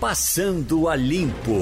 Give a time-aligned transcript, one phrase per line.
[0.00, 1.60] Passando a Limpo.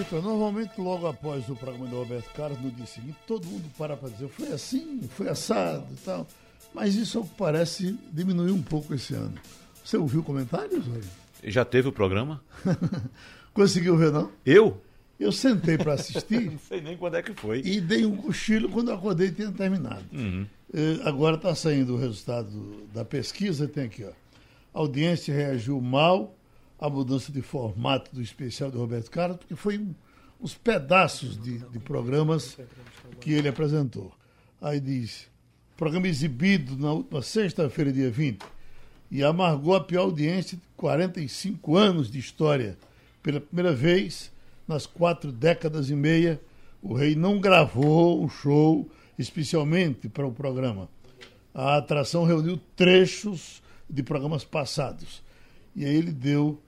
[0.00, 3.96] Então, normalmente logo após o programa do Roberto Carlos, no dia seguinte, todo mundo para
[3.96, 6.26] para dizer, foi assim, foi assado e tal.
[6.74, 9.34] Mas isso, ao que parece, diminuiu um pouco esse ano.
[9.84, 11.08] Você ouviu comentários hoje?
[11.44, 12.42] Já teve o programa?
[13.54, 14.28] Conseguiu ver, não?
[14.44, 14.82] Eu?
[15.18, 16.40] Eu sentei para assistir.
[16.50, 17.62] não sei nem quando é que foi.
[17.64, 20.04] E dei um cochilo quando eu acordei e tinha terminado.
[20.12, 20.44] Uhum.
[20.74, 24.10] Eh, agora está saindo o resultado da pesquisa, tem aqui, ó.
[24.74, 26.36] A audiência reagiu mal
[26.82, 29.94] à mudança de formato do especial de Roberto Carlos, porque foi um,
[30.40, 32.58] uns pedaços de, de programas
[33.20, 34.10] que ele apresentou.
[34.60, 35.28] Aí diz,
[35.76, 38.44] programa exibido na última sexta-feira, dia 20,
[39.12, 42.76] e amargou a pior audiência de 45 anos de história.
[43.22, 44.32] Pela primeira vez,
[44.66, 46.40] nas quatro décadas e meia,
[46.82, 50.88] o rei não gravou um show especialmente para o programa.
[51.54, 55.22] A atração reuniu trechos de programas passados.
[55.76, 56.60] E aí ele deu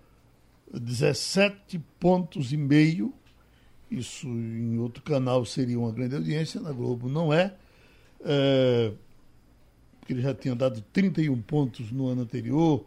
[0.79, 3.13] 17 pontos e meio.
[3.91, 7.55] Isso em outro canal seria uma grande audiência, na Globo não é.
[8.25, 8.93] é
[10.05, 12.85] porque ele já tinha dado 31 pontos no ano anterior,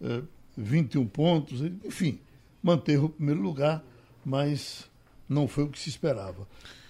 [0.00, 0.22] é,
[0.56, 2.20] 21 pontos, enfim,
[2.62, 3.82] manteve o primeiro lugar,
[4.24, 4.88] mas
[5.28, 6.46] não foi o que se esperava.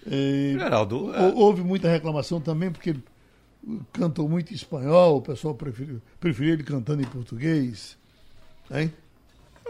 [0.07, 1.33] É, Geraldo, é...
[1.33, 3.03] houve muita reclamação também, porque ele
[3.95, 7.97] cantou muito em espanhol, o pessoal preferiu, preferiu ele cantando em português.
[8.71, 8.93] Hein?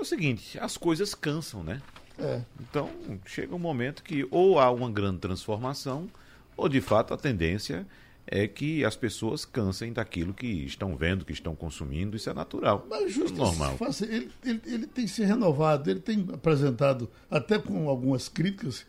[0.02, 1.80] É o seguinte, as coisas cansam, né?
[2.18, 2.40] É.
[2.60, 2.90] Então,
[3.24, 6.08] chega um momento que ou há uma grande transformação,
[6.56, 7.86] ou de fato a tendência
[8.26, 12.84] é que as pessoas cansem daquilo que estão vendo, que estão consumindo, isso é natural.
[12.90, 13.78] Mas justo é normal.
[14.00, 18.84] Ele, ele, ele, tem se renovado, ele tem apresentado, até com algumas críticas,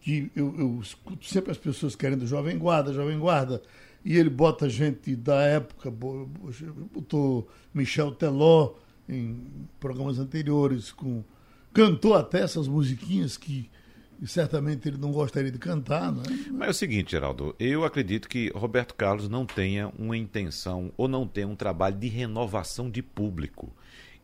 [0.00, 3.60] que eu, eu escuto sempre as pessoas querendo Jovem Guarda, Jovem Guarda,
[4.04, 8.74] e ele bota gente da época, botou Michel Teló
[9.08, 11.24] em programas anteriores, com
[11.72, 13.70] cantou até essas musiquinhas que
[14.26, 16.50] certamente ele não gostaria de cantar, não é?
[16.50, 21.08] Mas é o seguinte, Geraldo, eu acredito que Roberto Carlos não tenha uma intenção ou
[21.08, 23.74] não tenha um trabalho de renovação de público.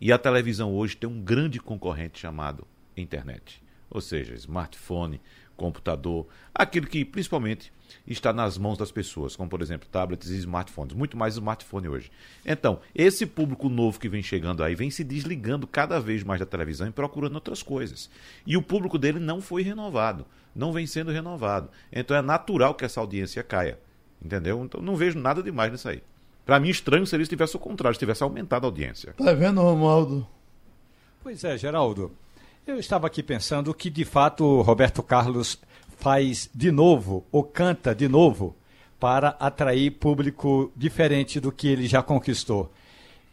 [0.00, 2.66] E a televisão hoje tem um grande concorrente chamado
[2.96, 5.20] internet, ou seja, smartphone,
[5.58, 7.72] computador, aquilo que principalmente
[8.06, 12.10] está nas mãos das pessoas, como por exemplo tablets e smartphones, muito mais smartphone hoje.
[12.46, 16.46] Então, esse público novo que vem chegando aí vem se desligando cada vez mais da
[16.46, 18.08] televisão e procurando outras coisas.
[18.46, 20.24] E o público dele não foi renovado,
[20.54, 21.68] não vem sendo renovado.
[21.92, 23.78] Então é natural que essa audiência caia.
[24.22, 24.64] Entendeu?
[24.64, 26.02] Então não vejo nada demais nisso aí.
[26.44, 29.12] Para mim, estranho seria se tivesse o contrário, se tivesse aumentado a audiência.
[29.12, 30.26] Tá vendo, Romualdo?
[31.22, 32.10] Pois é, Geraldo.
[32.68, 35.58] Eu estava aqui pensando que, de fato, Roberto Carlos
[35.96, 38.54] faz de novo, ou canta de novo,
[39.00, 42.70] para atrair público diferente do que ele já conquistou.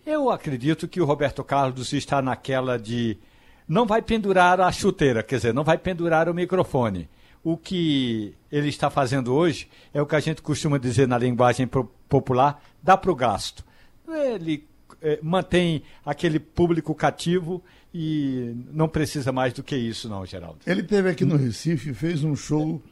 [0.05, 3.17] Eu acredito que o Roberto Carlos está naquela de
[3.67, 7.09] não vai pendurar a chuteira, quer dizer, não vai pendurar o microfone.
[7.43, 11.69] O que ele está fazendo hoje é o que a gente costuma dizer na linguagem
[12.07, 13.65] popular, dá para o gasto.
[14.07, 14.65] Ele
[15.01, 17.61] é, mantém aquele público cativo
[17.97, 20.59] e não precisa mais do que isso, não, Geraldo.
[20.67, 22.83] Ele teve aqui no Recife, fez um show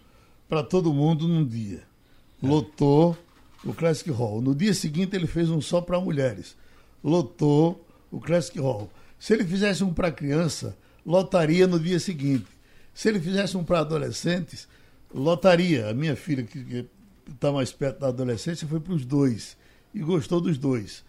[0.47, 1.84] para todo mundo num dia.
[2.41, 3.18] Lotou
[3.66, 4.41] o Classic Hall.
[4.41, 6.56] No dia seguinte, ele fez um só para mulheres.
[7.03, 8.90] Lotou o Classic Hall.
[9.19, 10.74] Se ele fizesse um para criança,
[11.06, 12.47] lotaria no dia seguinte.
[12.94, 14.70] Se ele fizesse um para adolescentes,
[15.14, 15.90] lotaria.
[15.90, 16.88] A minha filha, que
[17.30, 19.58] está mais perto da adolescência, foi para os dois.
[19.94, 21.03] E gostou dos dois.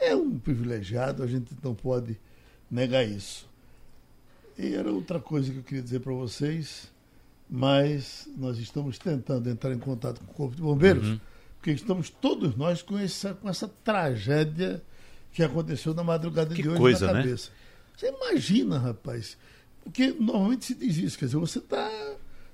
[0.00, 2.18] É um privilegiado, a gente não pode
[2.70, 3.48] negar isso.
[4.58, 6.90] E era outra coisa que eu queria dizer para vocês,
[7.48, 11.20] mas nós estamos tentando entrar em contato com o Corpo de Bombeiros, uhum.
[11.56, 14.82] porque estamos todos nós com essa, com essa tragédia
[15.32, 17.22] que aconteceu na madrugada que de hoje coisa, na né?
[17.22, 17.50] cabeça.
[17.50, 17.56] Né?
[17.96, 19.36] Você imagina, rapaz,
[19.84, 21.90] porque normalmente se diz isso, quer dizer, você está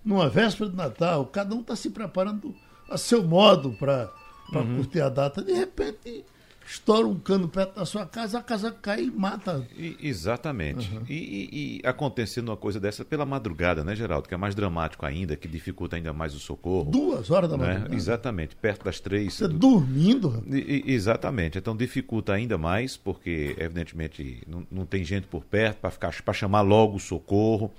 [0.05, 2.55] numa véspera de Natal, cada um está se preparando
[2.89, 4.11] a seu modo para
[4.53, 4.77] uhum.
[4.77, 6.25] curtir a data, de repente
[6.67, 9.67] estoura um cano perto da sua casa, a casa cai e mata.
[9.77, 10.95] E, exatamente.
[10.95, 11.03] Uhum.
[11.09, 14.29] E, e, e, acontecendo uma coisa dessa pela madrugada, né, Geraldo?
[14.29, 16.91] Que é mais dramático ainda, que dificulta ainda mais o socorro.
[16.91, 17.67] Duas horas da né?
[17.67, 17.94] madrugada.
[17.94, 19.35] Exatamente, perto das três.
[19.35, 19.59] Você do...
[19.59, 20.43] dormindo?
[20.50, 21.59] E, exatamente.
[21.59, 26.97] Então dificulta ainda mais, porque evidentemente não, não tem gente por perto para chamar logo
[26.97, 27.73] o socorro.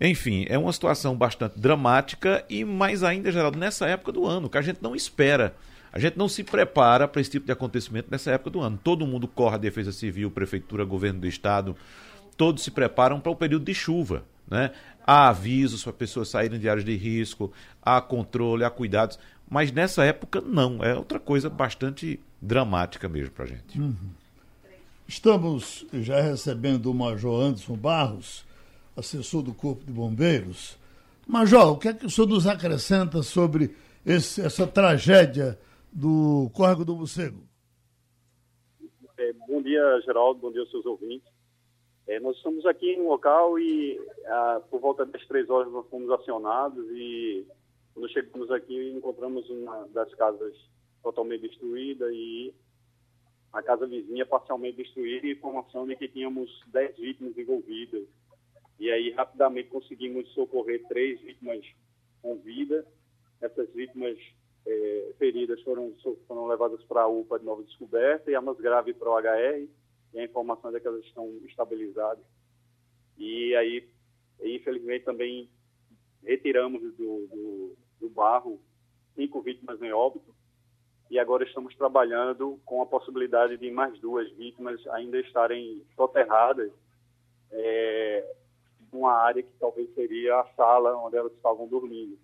[0.00, 4.58] Enfim, é uma situação bastante dramática e mais ainda, Geraldo, nessa época do ano, que
[4.58, 5.54] a gente não espera
[5.96, 8.78] a gente não se prepara para esse tipo de acontecimento nessa época do ano.
[8.84, 11.74] Todo mundo corre a Defesa Civil, Prefeitura, Governo do Estado,
[12.36, 14.22] todos se preparam para o período de chuva.
[14.46, 14.72] Né?
[15.06, 17.50] Há avisos para pessoas saírem de áreas de risco,
[17.80, 19.18] há controle, há cuidados.
[19.48, 20.84] Mas nessa época, não.
[20.84, 23.80] É outra coisa bastante dramática mesmo para a gente.
[23.80, 23.94] Uhum.
[25.08, 28.44] Estamos já recebendo o Major Anderson Barros,
[28.94, 30.76] assessor do Corpo de Bombeiros.
[31.26, 35.58] Major, o que é que o senhor nos acrescenta sobre esse, essa tragédia
[35.96, 37.48] do Córrego do Morcego?
[39.16, 41.26] É, bom dia, Geraldo, bom dia aos seus ouvintes.
[42.06, 46.10] É, nós estamos aqui no local e ah, por volta das três horas nós fomos
[46.10, 47.46] acionados e
[47.94, 50.54] quando chegamos aqui encontramos uma das casas
[51.02, 52.52] totalmente destruída e
[53.50, 58.06] a casa vizinha parcialmente destruída e informação de que tínhamos 10 vítimas envolvidas.
[58.78, 61.64] E aí, rapidamente, conseguimos socorrer três vítimas
[62.20, 62.86] com vida.
[63.40, 64.18] Essas vítimas
[64.66, 65.94] é, feridas foram,
[66.26, 69.68] foram levadas para a UPA de Nova Descoberta e a mais grave para o HR.
[70.14, 72.24] E a informação é que elas estão estabilizadas.
[73.16, 73.88] E aí,
[74.42, 75.48] infelizmente, também
[76.22, 78.60] retiramos do, do, do barro
[79.14, 80.34] cinco vítimas em óbito
[81.10, 86.72] e agora estamos trabalhando com a possibilidade de mais duas vítimas ainda estarem soterradas
[87.52, 88.34] é,
[88.92, 92.18] numa área que talvez seria a sala onde elas estavam dormindo.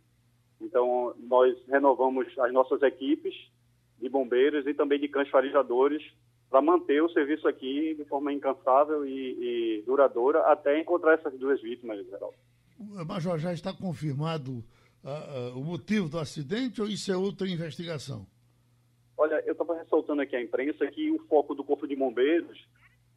[0.62, 3.34] Então, nós renovamos as nossas equipes
[4.00, 6.02] de bombeiros e também de cães farejadores
[6.50, 11.60] para manter o serviço aqui de forma incansável e, e duradoura até encontrar essas duas
[11.62, 12.36] vítimas, Geraldo.
[13.06, 14.62] Major, já está confirmado
[15.04, 18.26] uh, uh, o motivo do acidente ou isso é outra investigação?
[19.16, 22.66] Olha, eu estava ressaltando aqui à imprensa que o foco do Corpo de Bombeiros,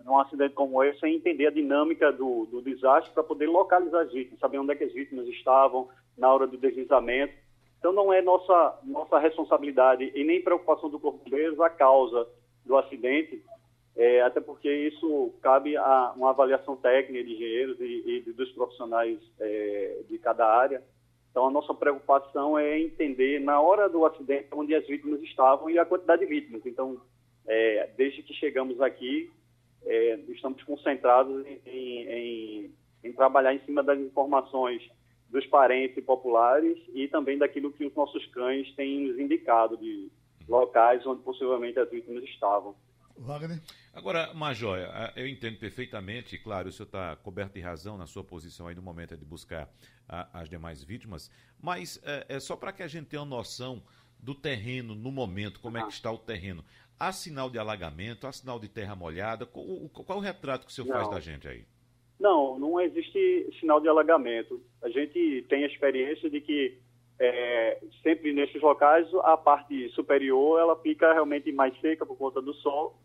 [0.03, 4.13] num acidente como esse, é entender a dinâmica do, do desastre para poder localizar as
[4.13, 7.33] vítimas, saber onde é que as vítimas estavam na hora do deslizamento.
[7.79, 12.27] Então, não é nossa, nossa responsabilidade e nem preocupação do Corpo de Bombeiros a causa
[12.65, 13.43] do acidente,
[13.95, 19.19] é, até porque isso cabe a uma avaliação técnica de engenheiros e, e dos profissionais
[19.39, 20.83] é, de cada área.
[21.29, 25.77] Então, a nossa preocupação é entender, na hora do acidente, onde as vítimas estavam e
[25.77, 26.65] a quantidade de vítimas.
[26.65, 26.99] Então,
[27.45, 29.29] é, desde que chegamos aqui,
[29.85, 32.71] é, estamos concentrados em, em,
[33.03, 34.81] em, trabalhar em cima das informações
[35.29, 40.09] dos parentes e populares e também daquilo que os nossos cães têm nos indicado de
[40.47, 42.75] locais onde possivelmente as vítimas estavam.
[43.17, 43.61] Wagner?
[43.93, 44.77] Agora, Major,
[45.15, 48.81] eu entendo perfeitamente, claro, o senhor está coberto de razão na sua posição aí no
[48.81, 49.69] momento de buscar
[50.07, 51.31] a, as demais vítimas,
[51.61, 53.81] mas é, é só para que a gente tenha uma noção
[54.19, 56.63] do terreno no momento, como é que está o terreno.
[56.99, 59.45] Há sinal de alagamento, há sinal de terra molhada?
[59.45, 60.95] Qual, qual o retrato que o senhor não.
[60.95, 61.65] faz da gente aí?
[62.19, 64.61] Não, não existe sinal de alagamento.
[64.81, 66.77] A gente tem a experiência de que
[67.19, 72.53] é, sempre nesses locais a parte superior ela fica realmente mais seca por conta do
[72.55, 72.97] sol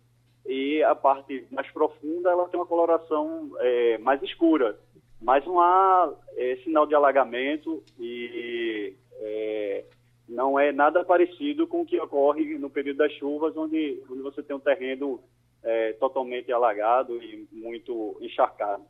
[0.47, 4.79] e a parte mais profunda ela tem uma coloração é, mais escura.
[5.21, 9.85] Mas não há é, sinal de alagamento e é,
[10.29, 14.43] não é nada parecido com o que ocorre no período das chuvas, onde, onde você
[14.43, 15.21] tem um terreno
[15.63, 18.83] é, totalmente alagado e muito encharcado.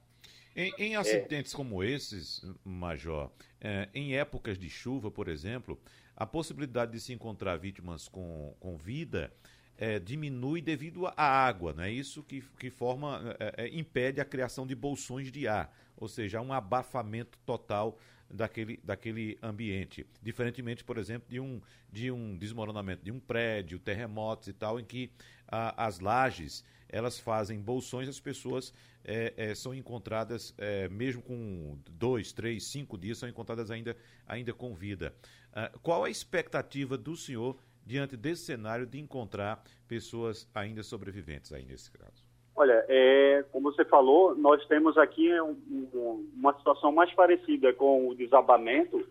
[0.55, 1.57] Em, em acidentes é.
[1.57, 3.31] como esses, Major,
[3.61, 5.81] é, em épocas de chuva, por exemplo,
[6.17, 9.33] a possibilidade de se encontrar vítimas com, com vida
[9.81, 14.25] é, diminui devido à água, não é isso que, que forma, é, é, impede a
[14.27, 17.99] criação de bolsões de ar, ou seja, um abafamento total
[18.31, 20.07] daquele, daquele ambiente.
[20.23, 21.61] Diferentemente, por exemplo, de um,
[21.93, 25.11] de um desmoronamento de um prédio, terremotos e tal, em que
[25.47, 28.73] a, as lajes elas fazem bolsões, as pessoas
[29.05, 34.53] é, é, são encontradas, é, mesmo com dois, três, cinco dias, são encontradas ainda, ainda
[34.53, 35.15] com vida.
[35.53, 41.65] Ah, qual a expectativa do senhor diante desse cenário de encontrar pessoas ainda sobreviventes aí
[41.65, 42.25] nesse caso?
[42.57, 45.57] Olha, é, como você falou, nós temos aqui um,
[45.95, 49.07] um, uma situação mais parecida com o desabamento,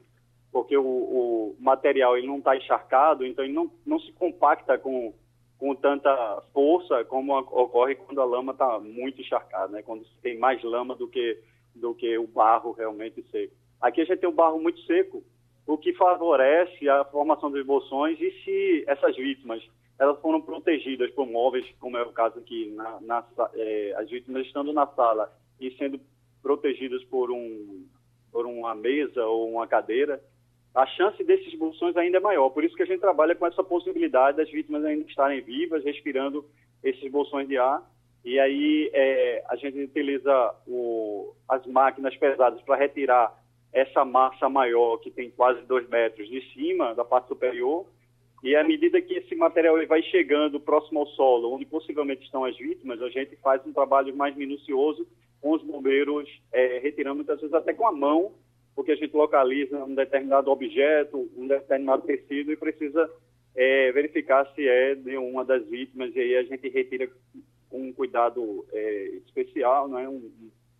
[0.52, 5.14] porque o, o material ele não está encharcado, então ele não, não se compacta com,
[5.58, 9.82] com tanta força como ocorre quando a lama está muito encharcada, né?
[9.82, 11.40] quando tem mais lama do que,
[11.76, 13.54] do que o barro realmente seco.
[13.82, 15.24] Aqui a gente tem um barro muito seco,
[15.66, 19.64] o que favorece a formação de bolsões e se essas vítimas
[20.00, 24.48] elas foram protegidas por móveis, como é o caso aqui, na, na é, as vítimas
[24.48, 26.00] estando na sala e sendo
[26.42, 27.86] protegidas por, um,
[28.32, 30.24] por uma mesa ou uma cadeira,
[30.74, 32.50] a chance desses bolsões ainda é maior.
[32.52, 36.46] Por isso que a gente trabalha com essa possibilidade das vítimas ainda estarem vivas, respirando
[36.82, 37.84] esses bolsões de ar.
[38.24, 43.38] E aí é, a gente utiliza o, as máquinas pesadas para retirar
[43.74, 47.86] essa massa maior, que tem quase dois metros, de cima, da parte superior,
[48.44, 52.58] e à medida que esse material vai chegando próximo ao solo, onde possivelmente estão as
[52.58, 55.08] vítimas, a gente faz um trabalho mais minucioso
[55.42, 58.34] com os bombeiros, é, retirando muitas vezes até com a mão,
[58.76, 63.10] porque a gente localiza um determinado objeto, um determinado tecido e precisa
[63.56, 67.10] é, verificar se é de uma das vítimas, e aí a gente retira
[67.70, 70.32] com um cuidado é, especial, né, um,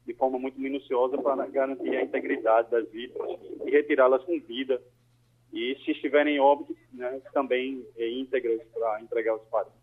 [0.06, 4.82] de forma muito minuciosa para garantir a integridade das vítimas e retirá-las com vida.
[5.52, 9.80] E se estiverem em óbito, né, também é, íntegras para entregar os parentes.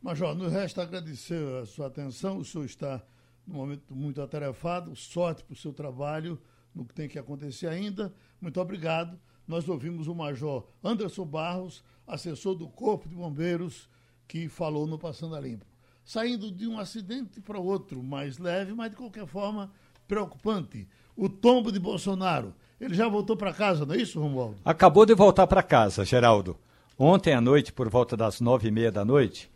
[0.00, 3.02] Major, no resto agradecer a sua atenção, o senhor está
[3.46, 6.40] num momento muito atarefado, sorte para o seu trabalho,
[6.74, 8.14] no que tem que acontecer ainda.
[8.40, 9.20] Muito obrigado.
[9.46, 13.90] Nós ouvimos o Major Anderson Barros, assessor do Corpo de Bombeiros,
[14.26, 15.66] que falou no Passando a Limpo.
[16.04, 19.72] Saindo de um acidente para outro, mais leve, mas de qualquer forma
[20.06, 20.88] preocupante.
[21.16, 22.54] O tombo de Bolsonaro.
[22.80, 24.56] Ele já voltou para casa, não é isso, Romualdo?
[24.64, 26.56] Acabou de voltar para casa, Geraldo.
[26.98, 29.50] Ontem à noite, por volta das nove e meia da noite,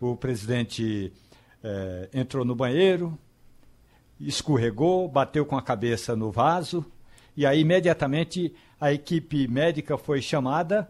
[0.00, 1.12] o presidente
[1.62, 3.18] eh, entrou no banheiro,
[4.20, 6.84] escorregou, bateu com a cabeça no vaso,
[7.36, 10.88] e aí imediatamente a equipe médica foi chamada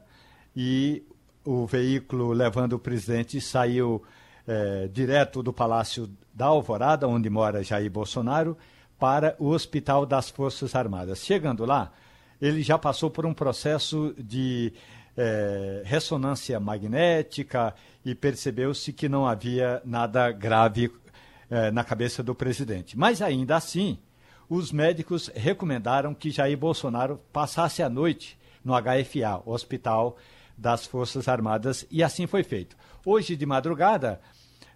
[0.55, 1.03] e
[1.45, 4.03] o veículo levando o presidente saiu
[4.47, 8.59] eh, direto do Palácio da Alvorada, onde mora Jair Bolsonaro,
[8.99, 11.25] para o Hospital das Forças Armadas.
[11.25, 11.93] Chegando lá,
[12.41, 14.73] ele já passou por um processo de
[15.17, 17.75] eh, ressonância magnética
[18.05, 20.91] e percebeu-se que não havia nada grave
[21.51, 22.97] eh, na cabeça do presidente.
[22.99, 23.99] Mas ainda assim,
[24.49, 30.17] os médicos recomendaram que Jair Bolsonaro passasse a noite no HFA, Hospital
[30.57, 32.77] das Forças Armadas, e assim foi feito.
[33.05, 34.21] Hoje de madrugada,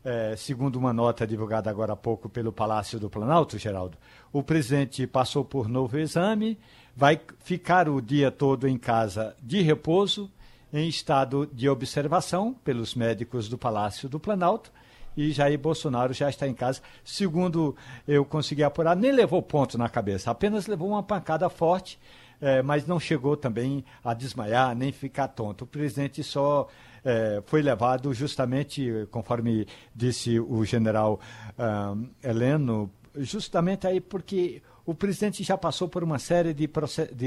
[0.04, 3.96] eh, segundo uma nota divulgada agora há pouco pelo Palácio do Planalto, Geraldo,
[4.32, 6.58] o presidente passou por novo exame,
[6.96, 10.30] vai ficar o dia todo em casa de repouso,
[10.72, 14.72] em estado de observação pelos médicos do Palácio do Planalto,
[15.16, 16.80] e Jair Bolsonaro já está em casa.
[17.04, 17.76] Segundo
[18.08, 21.98] eu consegui apurar, nem levou ponto na cabeça, apenas levou uma pancada forte,
[22.40, 25.64] eh, mas não chegou também a desmaiar nem ficar tonto.
[25.64, 26.66] O presidente só
[27.04, 31.20] eh, foi levado justamente, conforme disse o general
[31.58, 36.68] ah, Heleno, justamente aí porque o presidente já passou por uma série de,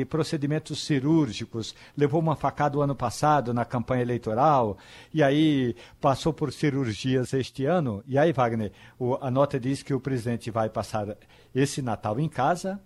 [0.05, 4.77] procedimentos cirúrgicos, levou uma facada o ano passado na campanha eleitoral,
[5.13, 8.03] e aí passou por cirurgias este ano.
[8.05, 11.17] E aí, Wagner, o, a nota diz que o presidente vai passar
[11.53, 12.79] esse Natal em casa,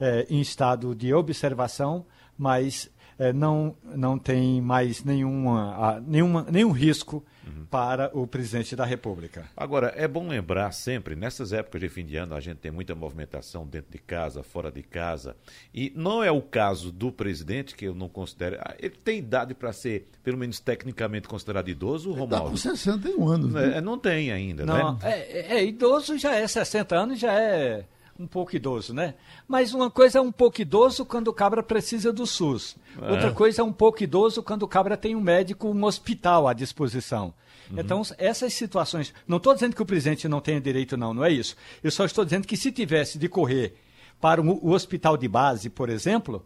[0.00, 2.04] é, em estado de observação,
[2.36, 7.66] mas é, não, não tem mais nenhuma, nenhuma, nenhum risco uhum.
[7.68, 9.46] para o presidente da República.
[9.56, 12.94] Agora, é bom lembrar sempre, nessas épocas de fim de ano, a gente tem muita
[12.94, 15.36] movimentação dentro de casa, fora de casa,
[15.74, 18.56] e não é o caso do presidente, que eu não considero.
[18.60, 22.54] Ah, ele tem idade para ser, pelo menos tecnicamente, considerado idoso, ele Romualdo?
[22.54, 23.52] Está com 61 anos.
[23.52, 23.78] Né?
[23.78, 24.98] É, não tem ainda, não, né?
[25.02, 27.84] É, é, é, idoso já é 60 anos, já é
[28.18, 29.14] um pouco idoso, né?
[29.46, 32.76] Mas uma coisa é um pouco idoso quando o cabra precisa do SUS.
[33.00, 33.10] É.
[33.10, 36.52] Outra coisa é um pouco idoso quando o cabra tem um médico, um hospital à
[36.52, 37.32] disposição.
[37.70, 37.78] Uhum.
[37.78, 39.14] Então, essas situações.
[39.26, 41.56] Não estou dizendo que o presidente não tenha direito, não, não é isso.
[41.82, 43.74] Eu só estou dizendo que se tivesse de correr
[44.20, 46.44] para o hospital de base, por exemplo,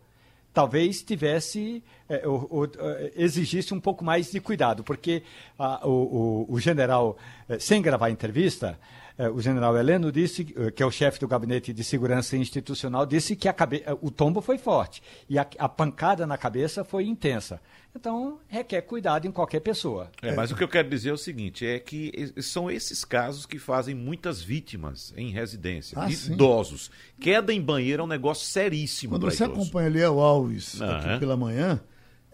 [0.52, 5.22] talvez tivesse é, o, o, é, exigisse um pouco mais de cuidado, porque
[5.58, 7.16] a, o, o, general,
[7.48, 11.28] é, sem gravar entrevista, é, o general Heleno disse, é, que é o chefe do
[11.28, 13.82] Gabinete de Segurança Institucional, disse que cabe...
[13.84, 17.60] É, o tombo foi forte e a, a, pancada na cabeça foi intensa.
[17.94, 20.10] Então, requer cuidado em qualquer pessoa.
[20.22, 23.44] É, mas o que eu quero dizer é o seguinte, é que são esses casos
[23.44, 26.90] que fazem muitas vítimas em residência, ah, idosos.
[27.20, 29.60] Queda em banheiro é um negócio seríssimo Quando você idoso.
[29.60, 31.80] acompanha Eliel Alves ah, aqui pela manhã,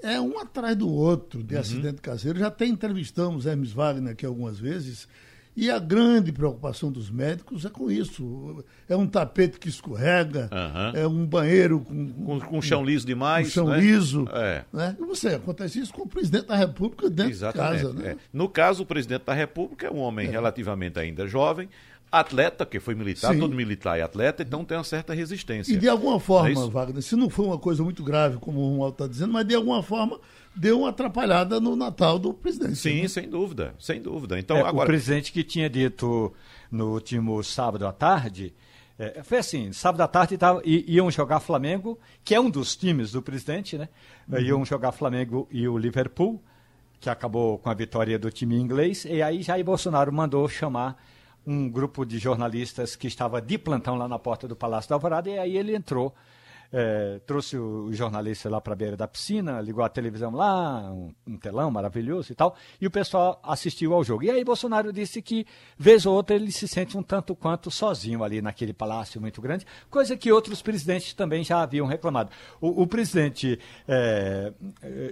[0.00, 1.60] é um atrás do outro de uhum.
[1.60, 2.38] acidente caseiro.
[2.38, 5.08] Já até entrevistamos Hermes Wagner aqui algumas vezes
[5.60, 8.64] e a grande preocupação dos médicos é com isso.
[8.88, 11.00] É um tapete que escorrega, uhum.
[11.00, 13.48] é um banheiro com, com, com chão liso demais.
[13.48, 13.80] Com chão né?
[13.80, 14.24] liso.
[14.32, 14.64] É.
[14.72, 14.96] Né?
[14.96, 17.78] E você, acontece isso com o presidente da República dentro Exatamente.
[17.78, 17.92] de casa.
[17.92, 18.10] Né?
[18.10, 18.16] É.
[18.32, 20.30] No caso, o presidente da República é um homem é.
[20.30, 21.68] relativamente ainda jovem,
[22.10, 23.40] atleta, que foi militar, Sim.
[23.40, 25.74] todo militar é atleta, então tem uma certa resistência.
[25.74, 28.68] E de alguma forma, é Wagner, se não foi uma coisa muito grave, como o
[28.68, 30.20] Romualdo está dizendo, mas de alguma forma
[30.58, 32.76] deu uma atrapalhada no Natal do presidente.
[32.76, 33.08] Sim, né?
[33.08, 34.38] sem dúvida, sem dúvida.
[34.38, 34.84] Então, é, agora...
[34.84, 36.32] O presidente que tinha dito
[36.70, 38.52] no último sábado à tarde,
[38.98, 43.12] é, foi assim, sábado à tarde tava, iam jogar Flamengo, que é um dos times
[43.12, 43.88] do presidente, né?
[44.28, 44.38] Uhum.
[44.40, 46.42] Iam jogar Flamengo e o Liverpool,
[47.00, 51.00] que acabou com a vitória do time inglês, e aí Jair Bolsonaro mandou chamar
[51.46, 55.30] um grupo de jornalistas que estava de plantão lá na porta do Palácio da Alvorada,
[55.30, 56.12] e aí ele entrou
[56.72, 61.12] é, trouxe o jornalista lá para a beira da piscina, ligou a televisão lá, um,
[61.26, 64.24] um, telão maravilhoso e tal, e o pessoal assistiu ao jogo.
[64.24, 65.46] E aí Bolsonaro disse que,
[65.78, 69.66] vez ou outra, ele se sente um tanto quanto sozinho ali naquele palácio muito grande,
[69.90, 72.30] coisa que outros presidentes também já haviam reclamado.
[72.60, 74.52] O, o presidente é,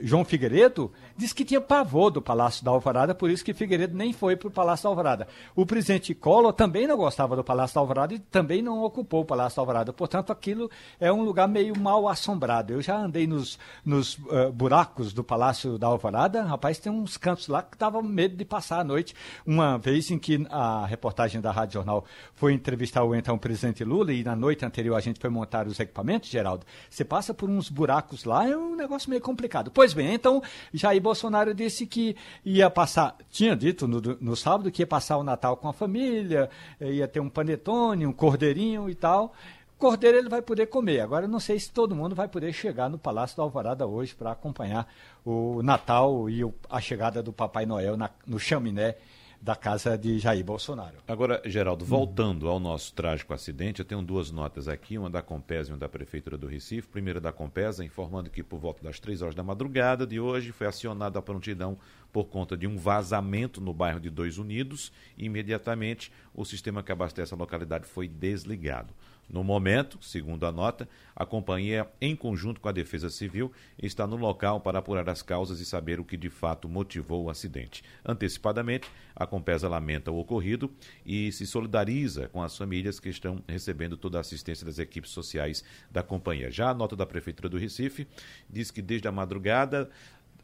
[0.02, 4.12] João Figueiredo disse que tinha pavor do Palácio da Alvorada, por isso que Figueiredo nem
[4.12, 5.28] foi para o Palácio da Alvorada.
[5.54, 9.24] O presidente Collor também não gostava do Palácio da Alvorada e também não ocupou o
[9.24, 9.92] Palácio da Alvorada.
[9.92, 10.70] Portanto, aquilo
[11.00, 12.72] é um lugar meio mal assombrado.
[12.72, 17.48] Eu já andei nos, nos uh, buracos do Palácio da Alvorada, rapaz, tem uns cantos
[17.48, 19.14] lá que dava medo de passar a noite.
[19.46, 24.12] Uma vez em que a reportagem da Rádio Jornal foi entrevistar o então presidente Lula
[24.12, 27.68] e na noite anterior a gente foi montar os equipamentos, Geraldo, você passa por uns
[27.68, 29.70] buracos lá, é um negócio meio complicado.
[29.70, 34.82] Pois bem, então Jair Bolsonaro disse que ia passar, tinha dito no, no sábado que
[34.82, 36.48] ia passar o Natal com a família,
[36.80, 39.32] eh, ia ter um panetone, um cordeirinho e tal.
[39.78, 41.00] Cordeiro ele vai poder comer.
[41.00, 44.14] Agora eu não sei se todo mundo vai poder chegar no Palácio da Alvorada hoje
[44.14, 44.90] para acompanhar
[45.24, 46.40] o Natal e
[46.70, 48.96] a chegada do Papai Noel na, no chaminé
[49.40, 50.96] da casa de Jair Bolsonaro.
[51.06, 55.70] Agora, Geraldo, voltando ao nosso trágico acidente, eu tenho duas notas aqui, uma da Compesa
[55.70, 56.88] e uma da Prefeitura do Recife.
[56.88, 60.66] Primeira da Compesa, informando que por volta das três horas da madrugada de hoje foi
[60.66, 61.78] acionada a prontidão
[62.12, 64.90] por conta de um vazamento no bairro de Dois Unidos.
[65.18, 68.94] E, imediatamente, o sistema que abastece a localidade foi desligado.
[69.28, 74.16] No momento, segundo a nota, a companhia, em conjunto com a Defesa Civil, está no
[74.16, 77.82] local para apurar as causas e saber o que de fato motivou o acidente.
[78.04, 80.70] Antecipadamente, a Compesa lamenta o ocorrido
[81.04, 85.64] e se solidariza com as famílias que estão recebendo toda a assistência das equipes sociais
[85.90, 86.50] da companhia.
[86.50, 88.06] Já a nota da Prefeitura do Recife
[88.48, 89.90] diz que desde a madrugada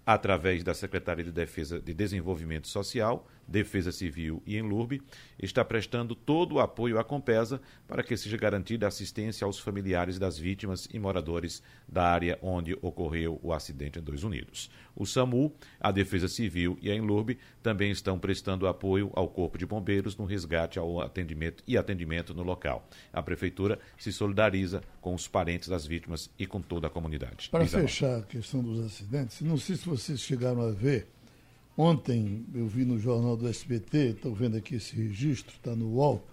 [0.05, 5.03] através da Secretaria de Defesa de Desenvolvimento Social, Defesa Civil e Enlurbe,
[5.39, 10.39] está prestando todo o apoio à Compesa para que seja garantida assistência aos familiares das
[10.39, 14.71] vítimas e moradores da área onde ocorreu o acidente em Dois Unidos.
[14.97, 19.67] O SAMU, a Defesa Civil e a Enlurbe também estão prestando apoio ao Corpo de
[19.67, 22.89] Bombeiros no resgate ao atendimento e atendimento no local.
[23.13, 27.51] A Prefeitura se solidariza com os parentes das vítimas e com toda a comunidade.
[27.51, 31.07] Para fechar a questão dos acidentes, não sei se vocês chegaram a ver
[31.76, 36.26] Ontem eu vi no jornal do SBT, estou vendo aqui esse registro, está no UOL,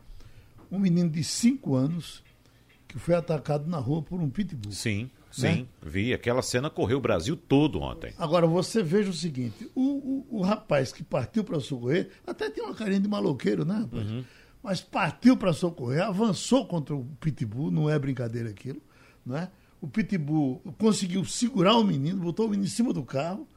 [0.72, 2.24] um menino de 5 anos
[2.88, 4.72] que foi atacado na rua por um pitbull.
[4.72, 5.10] Sim, né?
[5.31, 6.14] sim, vi.
[6.14, 8.14] Aquela cena correu o Brasil todo ontem.
[8.18, 12.64] Agora, você veja o seguinte: o, o, o rapaz que partiu para socorrer, até tem
[12.64, 14.09] uma carinha de maloqueiro, né, rapaz?
[14.09, 14.24] Uhum.
[14.61, 18.81] Mas partiu para socorrer, avançou contra o pitbull, não é brincadeira aquilo,
[19.25, 19.50] né?
[19.79, 23.48] O pitbull conseguiu segurar o menino, botou o menino em cima do carro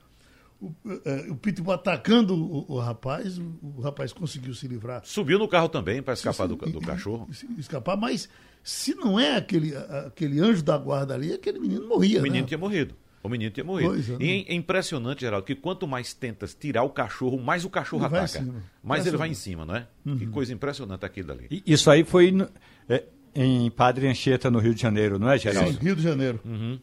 [0.62, 0.72] o,
[1.05, 5.03] é, o Pitbull atacando o, o rapaz, o, o, rapaz conseguiu se livrar.
[5.05, 7.29] Subiu no carro também para escapar do, do cachorro.
[7.59, 8.29] Escapar, mas
[8.62, 12.20] se não é aquele, aquele anjo da guarda ali, aquele menino morria.
[12.20, 12.48] O menino né?
[12.48, 12.94] tinha morrido.
[13.25, 14.16] O menino tinha morrido.
[14.20, 18.07] É, e é impressionante, Geraldo, que quanto mais tentas tirar o cachorro, mais o cachorro
[18.07, 18.46] ele ataca.
[18.83, 19.87] Mais ele vai em cima, não é?
[20.05, 20.18] Uhum.
[20.18, 21.62] Que coisa impressionante aquilo ali.
[21.66, 22.48] Isso aí foi no,
[22.88, 25.72] é, em Padre Anchieta, no Rio de Janeiro, não é, Geraldo?
[25.72, 26.40] Sim, Rio de Janeiro.
[26.44, 26.79] Uhum.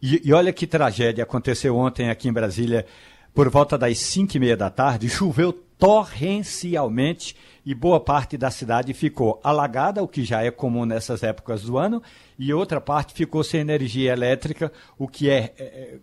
[0.00, 2.86] E, e, olha que tragédia aconteceu ontem aqui em Brasília,
[3.34, 8.94] por volta das 5 e meia da tarde, choveu torrencialmente e boa parte da cidade
[8.94, 12.02] ficou alagada, o que já é comum nessas épocas do ano,
[12.38, 15.98] e outra parte ficou sem energia elétrica, o que é, é, é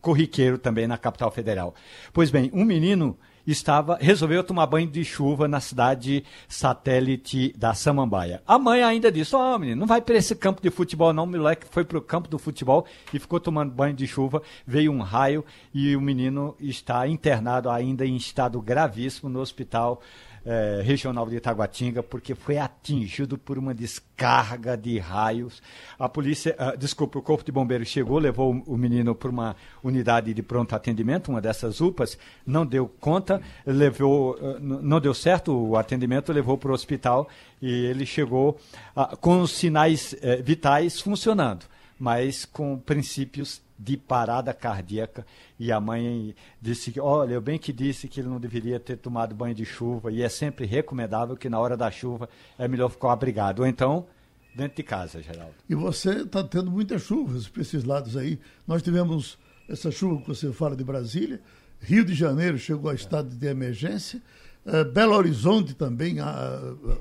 [0.00, 1.74] corriqueiro também na capital federal.
[2.12, 3.18] Pois bem, um menino
[3.50, 8.42] estava resolveu tomar banho de chuva na cidade satélite da Samambaia.
[8.46, 11.24] A mãe ainda disse: Ó, oh, menino, não vai para esse campo de futebol, não.
[11.24, 14.42] O moleque foi para o campo do futebol e ficou tomando banho de chuva.
[14.66, 20.02] Veio um raio e o menino está internado ainda em estado gravíssimo no hospital
[20.44, 25.62] é, regional de Itaguatinga, porque foi atingido por uma descarga de raios.
[25.98, 30.32] A polícia, uh, desculpa, o Corpo de Bombeiros chegou, levou o, menino para uma unidade
[30.32, 35.76] de pronto atendimento, uma dessas UPAs, não deu conta, levou, uh, não deu certo o
[35.76, 37.28] atendimento, levou para o hospital
[37.60, 38.58] e ele chegou
[38.96, 41.66] uh, com os sinais eh, vitais funcionando,
[41.98, 45.24] mas com princípios de parada cardíaca
[45.58, 48.96] e a mãe disse que, olha, eu bem que disse que ele não deveria ter
[48.96, 52.88] tomado banho de chuva e é sempre recomendável que na hora da chuva é melhor
[52.88, 53.60] ficar abrigado.
[53.60, 54.06] Ou então,
[54.54, 55.54] dentro de casa, Geraldo.
[55.68, 58.40] E você está tendo muitas chuvas para esses lados aí.
[58.66, 59.38] Nós tivemos
[59.68, 61.40] essa chuva que você fala de Brasília,
[61.80, 64.20] Rio de Janeiro chegou a estado de emergência,
[64.66, 66.16] uh, Belo Horizonte também,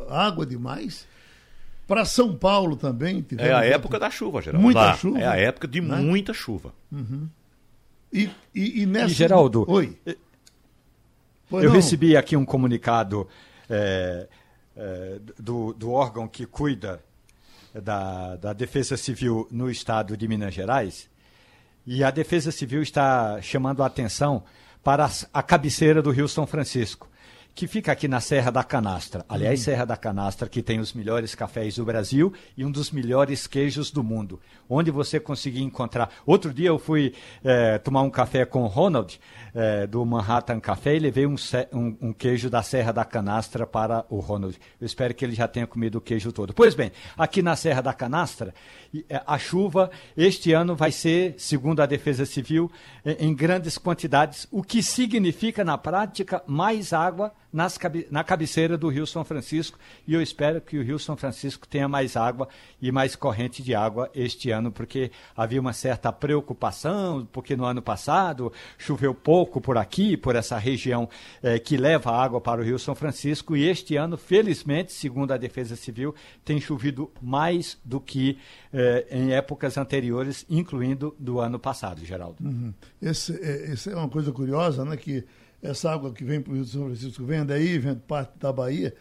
[0.10, 1.08] água demais.
[1.88, 3.26] Para São Paulo também.
[3.38, 4.64] É a época da chuva, Geraldo.
[4.64, 5.20] Muita Lá, chuva.
[5.20, 5.96] É a época de né?
[5.96, 6.74] muita chuva.
[6.92, 7.30] Uhum.
[8.12, 9.08] E, e, e, nessa...
[9.08, 9.98] e Geraldo, Oi.
[11.50, 11.76] Pois eu não.
[11.76, 13.28] recebi aqui um comunicado
[13.70, 14.28] é,
[14.76, 17.02] é, do, do órgão que cuida
[17.74, 21.10] da, da Defesa Civil no estado de Minas Gerais,
[21.86, 24.44] e a Defesa Civil está chamando a atenção
[24.84, 27.10] para a cabeceira do Rio São Francisco
[27.58, 29.26] que fica aqui na Serra da Canastra.
[29.28, 33.48] Aliás, Serra da Canastra, que tem os melhores cafés do Brasil e um dos melhores
[33.48, 34.40] queijos do mundo.
[34.70, 36.12] Onde você conseguir encontrar.
[36.24, 39.20] Outro dia eu fui é, tomar um café com o Ronald,
[39.56, 41.34] é, do Manhattan Café, e levei um,
[41.74, 44.56] um, um, queijo da Serra da Canastra para o Ronald.
[44.80, 46.54] Eu espero que ele já tenha comido o queijo todo.
[46.54, 48.54] Pois bem, aqui na Serra da Canastra,
[49.10, 52.72] é, a chuva este ano vai ser, segundo a Defesa Civil,
[53.04, 57.78] em grandes quantidades, o que significa, na prática, mais água nas,
[58.12, 61.88] na cabeceira do Rio São Francisco e eu espero que o Rio São Francisco tenha
[61.88, 62.48] mais água
[62.82, 67.82] e mais corrente de água este ano, porque havia uma certa preocupação, porque no ano
[67.82, 71.10] passado choveu pouco por aqui, por essa região
[71.42, 75.38] eh, que leva água para o Rio São Francisco e este ano, felizmente, segundo a
[75.38, 78.38] Defesa Civil, tem chovido mais do que
[78.74, 82.44] eh, em épocas anteriores, incluindo do ano passado, Geraldo.
[82.44, 82.74] Uhum.
[83.02, 85.26] Esse é uma coisa curiosa, né, que
[85.62, 88.52] essa água que vem para o Rio de São Francisco vem daí, vem parte da
[88.52, 88.94] Bahia.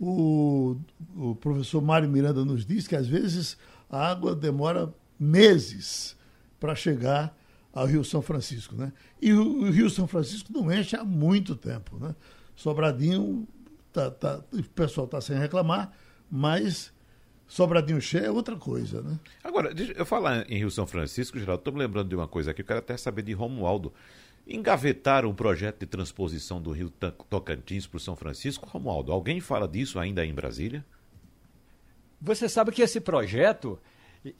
[0.00, 0.76] O,
[1.16, 3.56] o professor Mário Miranda nos diz que às vezes
[3.88, 6.16] a água demora meses
[6.58, 7.36] para chegar
[7.72, 8.74] ao Rio São Francisco.
[8.74, 8.92] Né?
[9.20, 11.96] E o, o, Rio São Francisco não enche há muito tempo.
[11.98, 12.14] Né?
[12.56, 13.46] Sobradinho,
[13.92, 15.92] tá, tá, o pessoal está sem reclamar,
[16.30, 16.92] mas
[17.46, 19.02] Sobradinho cheio é outra coisa.
[19.02, 19.18] Né?
[19.44, 22.62] Agora, eu falar em Rio São Francisco, Geraldo, estou me lembrando de uma coisa aqui,
[22.62, 23.92] eu quero até saber de Romualdo
[24.46, 26.90] engavetaram o projeto de transposição do Rio
[27.28, 28.68] Tocantins para o São Francisco.
[28.68, 30.84] Romualdo, alguém fala disso ainda em Brasília?
[32.20, 33.78] Você sabe que esse projeto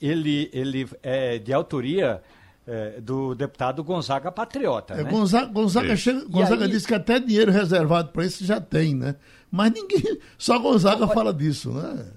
[0.01, 2.21] ele, ele é de autoria
[2.65, 4.93] é, do deputado Gonzaga Patriota.
[4.93, 5.11] É, né?
[5.11, 6.71] Gonzaga, Gonzaga, chega, Gonzaga aí...
[6.71, 9.15] disse que até dinheiro reservado para isso já tem, né?
[9.51, 12.11] Mas ninguém, só Gonzaga fala disso, né?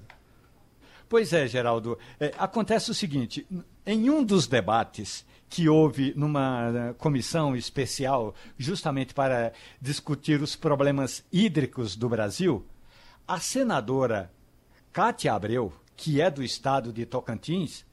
[1.08, 1.98] Pois é, Geraldo.
[2.18, 3.46] É, acontece o seguinte:
[3.84, 11.24] em um dos debates que houve numa né, comissão especial justamente para discutir os problemas
[11.32, 12.64] hídricos do Brasil,
[13.26, 14.30] a senadora
[14.92, 17.84] Cátia Abreu, que é do estado de Tocantins,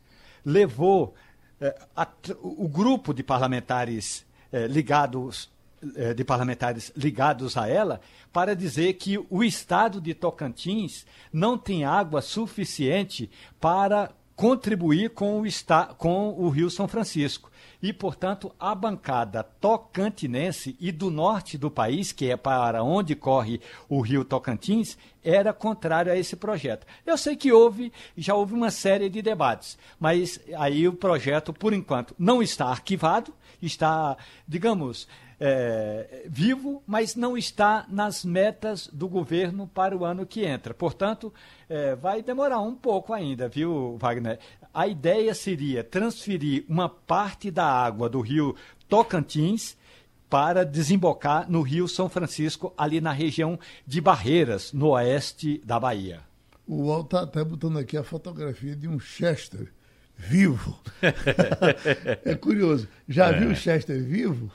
[0.46, 1.14] levou
[1.60, 2.08] eh, a,
[2.42, 5.52] o grupo de parlamentares eh, ligados
[5.96, 8.00] eh, de parlamentares ligados a ela
[8.32, 14.12] para dizer que o estado de Tocantins não tem água suficiente para
[14.44, 17.50] contribuir com o, está, com o Rio São Francisco.
[17.82, 23.62] E, portanto, a bancada tocantinense e do norte do país, que é para onde corre
[23.88, 26.86] o Rio Tocantins, era contrária a esse projeto.
[27.06, 31.72] Eu sei que houve, já houve uma série de debates, mas aí o projeto, por
[31.72, 35.08] enquanto, não está arquivado, está, digamos,
[35.40, 40.74] é, vivo, mas não está nas metas do governo para o ano que entra.
[40.74, 41.34] Portanto,
[41.70, 44.40] é, vai demorar um pouco ainda, viu, Wagner?
[44.74, 48.56] A ideia seria transferir uma parte da água do rio
[48.88, 49.78] Tocantins
[50.30, 56.22] para desembocar no Rio São Francisco, ali na região de Barreiras, no oeste da Bahia.
[56.66, 59.72] O Walt está até botando aqui a fotografia de um Chester
[60.18, 60.80] vivo.
[62.26, 62.88] é curioso.
[63.08, 63.40] Já é.
[63.40, 64.52] viu o Chester vivo?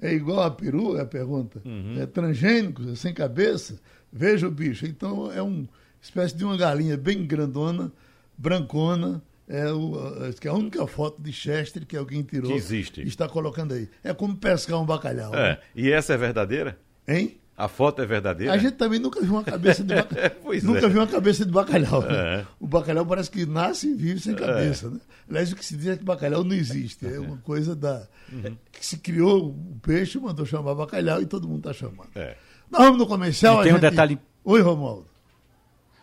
[0.00, 1.60] É igual a peru, é a pergunta.
[1.64, 2.00] Uhum.
[2.00, 3.78] É transgênico, é sem cabeça.
[4.12, 4.86] Veja o bicho.
[4.86, 5.68] Então é uma
[6.00, 7.92] espécie de uma galinha bem grandona,
[8.36, 9.22] brancona.
[9.46, 9.92] É, o,
[10.40, 12.50] que é a única foto de Chester que alguém tirou.
[12.50, 13.02] Que existe.
[13.02, 13.88] está colocando aí.
[14.02, 15.34] É como pescar um bacalhau.
[15.34, 15.50] É.
[15.50, 15.58] Né?
[15.74, 16.78] E essa é verdadeira?
[17.06, 17.39] Hein?
[17.60, 18.54] A foto é verdadeira?
[18.54, 20.30] A gente também nunca viu uma cabeça de bacalhau.
[20.64, 20.88] nunca é.
[20.88, 22.00] viu uma cabeça de bacalhau.
[22.00, 22.46] Né?
[22.58, 24.86] O bacalhau parece que nasce e vive sem cabeça.
[24.86, 24.90] É.
[24.90, 25.00] Né?
[25.28, 27.06] Aliás, o que se diz é que bacalhau não existe.
[27.06, 28.08] É uma coisa da.
[28.32, 28.56] Uhum.
[28.72, 32.08] que se criou o peixe, mandou chamar bacalhau e todo mundo está chamando.
[32.14, 32.34] É.
[32.70, 33.60] Nós vamos no comercial.
[33.60, 33.90] E tem um gente...
[33.90, 34.18] detalhe.
[34.42, 35.06] Oi, Romualdo.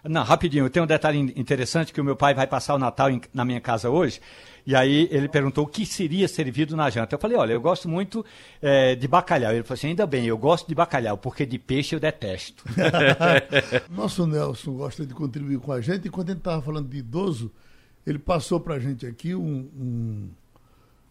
[0.04, 3.20] Não, rapidinho, tem um detalhe interessante que o meu pai vai passar o Natal em,
[3.34, 4.22] na minha casa hoje.
[4.68, 7.16] E aí ele perguntou o que seria servido na janta.
[7.16, 8.26] Eu falei, olha, eu gosto muito
[8.62, 9.54] é, de bacalhau.
[9.54, 12.66] Ele falou assim, ainda bem, eu gosto de bacalhau, porque de peixe eu detesto.
[13.90, 16.10] Nosso Nelson gosta de contribuir com a gente.
[16.10, 17.50] E quando ele estava falando de idoso,
[18.06, 20.30] ele passou para a gente aqui um, um,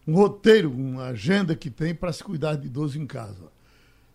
[0.07, 3.51] um roteiro, uma agenda que tem para se cuidar de idoso em casa.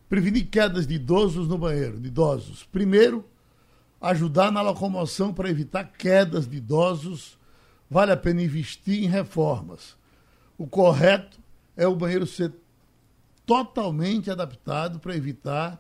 [0.08, 2.62] Prevenir quedas de idosos no banheiro, de idosos.
[2.70, 3.24] Primeiro,
[4.00, 7.41] ajudar na locomoção para evitar quedas de idosos
[7.92, 9.98] vale a pena investir em reformas.
[10.56, 11.38] O correto
[11.76, 12.50] é o banheiro ser
[13.44, 15.78] totalmente adaptado para evitar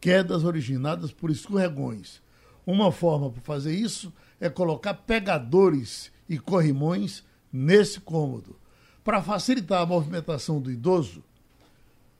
[0.00, 2.22] quedas originadas por escorregões.
[2.66, 4.10] Uma forma para fazer isso
[4.40, 8.56] é colocar pegadores e corrimões nesse cômodo.
[9.04, 11.22] Para facilitar a movimentação do idoso,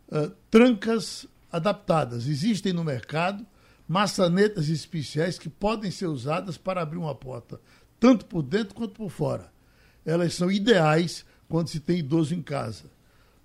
[0.09, 2.27] uh, trancas adaptadas.
[2.27, 3.47] Existem no mercado
[3.89, 7.59] maçanetas especiais que podem ser usadas para abrir uma porta
[8.03, 9.53] tanto por dentro quanto por fora.
[10.05, 12.87] Elas são ideais quando se tem idoso em casa.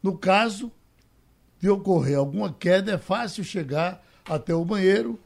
[0.01, 0.71] No caso
[1.59, 5.19] de ocorrer alguma queda, é fácil chegar até o banheiro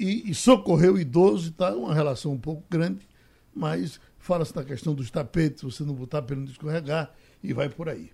[0.00, 3.06] e, e socorrer o idoso, está uma relação um pouco grande,
[3.54, 7.12] mas fala-se da questão dos tapetes, você não botar para não escorregar
[7.44, 8.10] e vai por aí.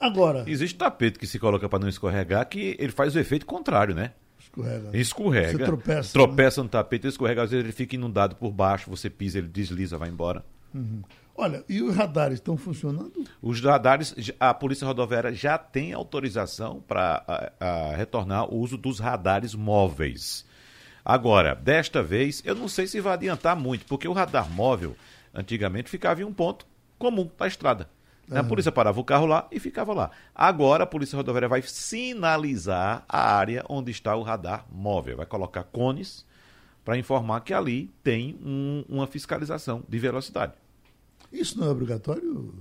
[0.00, 0.42] Agora.
[0.48, 4.14] Existe tapete que se coloca para não escorregar que ele faz o efeito contrário, né?
[4.38, 4.90] Escorrega.
[4.96, 5.58] Escorrega.
[5.58, 6.12] Você tropeça.
[6.12, 6.64] Tropeça né?
[6.64, 10.08] no tapete, escorrega, às vezes ele fica inundado por baixo, você pisa, ele desliza, vai
[10.08, 10.44] embora.
[10.74, 11.02] Uhum.
[11.34, 13.24] Olha, e os radares estão funcionando?
[13.40, 17.52] Os radares, a Polícia Rodoviária já tem autorização para
[17.96, 20.44] retornar o uso dos radares móveis.
[21.04, 24.96] Agora, desta vez, eu não sei se vai adiantar muito, porque o radar móvel,
[25.32, 26.66] antigamente, ficava em um ponto
[26.98, 27.88] comum da estrada.
[28.30, 28.38] Uhum.
[28.38, 30.10] A polícia parava o carro lá e ficava lá.
[30.34, 35.16] Agora a Polícia Rodoviária vai sinalizar a área onde está o radar móvel.
[35.16, 36.26] Vai colocar cones
[36.84, 40.52] para informar que ali tem um, uma fiscalização de velocidade.
[41.32, 42.54] Isso não é obrigatório?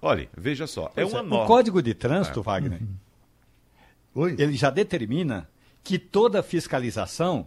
[0.00, 1.44] Olha, veja só, é uma é, norma.
[1.44, 2.42] O Código de Trânsito, é.
[2.42, 4.22] Wagner, uhum.
[4.22, 4.36] Oi?
[4.38, 5.48] ele já determina
[5.82, 7.46] que toda fiscalização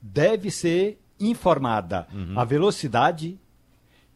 [0.00, 2.38] deve ser informada uhum.
[2.38, 3.38] a velocidade,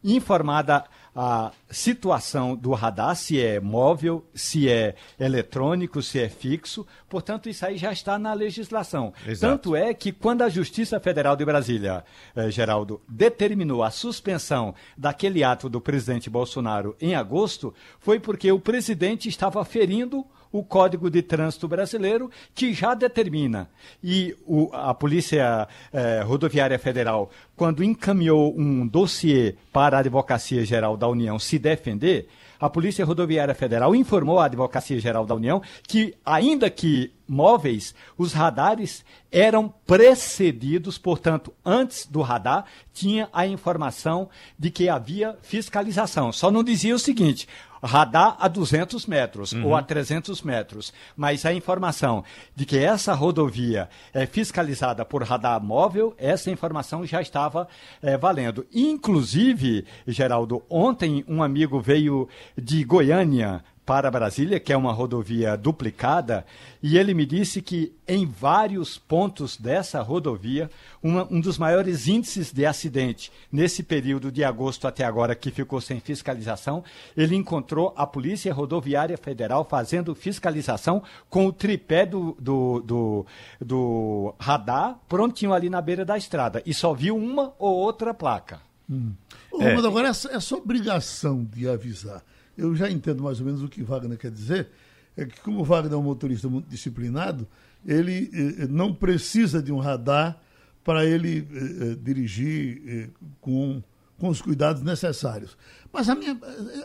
[0.03, 6.85] informada a situação do radar, se é móvel, se é eletrônico, se é fixo.
[7.07, 9.13] Portanto, isso aí já está na legislação.
[9.25, 9.53] Exato.
[9.53, 12.03] Tanto é que quando a Justiça Federal de Brasília,
[12.35, 18.59] eh, Geraldo, determinou a suspensão daquele ato do presidente Bolsonaro em agosto, foi porque o
[18.59, 23.67] presidente estava ferindo o Código de Trânsito Brasileiro, que já determina.
[24.03, 30.95] E o, a Polícia eh, Rodoviária Federal, quando encaminhou um dossiê para a Advocacia Geral
[30.95, 36.13] da União se defender, a Polícia Rodoviária Federal informou à Advocacia Geral da União que,
[36.23, 44.69] ainda que móveis, os radares eram precedidos, portanto, antes do radar, tinha a informação de
[44.69, 46.31] que havia fiscalização.
[46.31, 47.47] Só não dizia o seguinte:
[47.83, 49.67] radar a 200 metros uhum.
[49.67, 52.23] ou a 300 metros, mas a informação
[52.55, 57.67] de que essa rodovia é fiscalizada por radar móvel, essa informação já estava
[58.01, 58.65] é, valendo.
[58.73, 66.45] Inclusive, Geraldo, ontem um amigo veio de Goiânia para Brasília, que é uma rodovia duplicada,
[66.81, 70.69] e ele me disse que em vários pontos dessa rodovia,
[71.01, 75.81] uma, um dos maiores índices de acidente nesse período de agosto até agora, que ficou
[75.81, 76.83] sem fiscalização,
[77.15, 83.25] ele encontrou a Polícia Rodoviária Federal fazendo fiscalização com o tripé do, do, do,
[83.59, 88.61] do radar prontinho ali na beira da estrada, e só viu uma ou outra placa.
[88.89, 89.13] Hum.
[89.59, 89.75] É.
[89.75, 92.23] Mas agora essa, essa obrigação de avisar
[92.57, 94.69] eu já entendo mais ou menos o que Wagner quer dizer,
[95.15, 97.47] é que como Wagner é um motorista muito disciplinado,
[97.85, 100.39] ele eh, não precisa de um radar
[100.83, 103.81] para ele eh, eh dirigir eh, com,
[104.17, 105.57] com os cuidados necessários.
[105.91, 106.37] Mas a minha,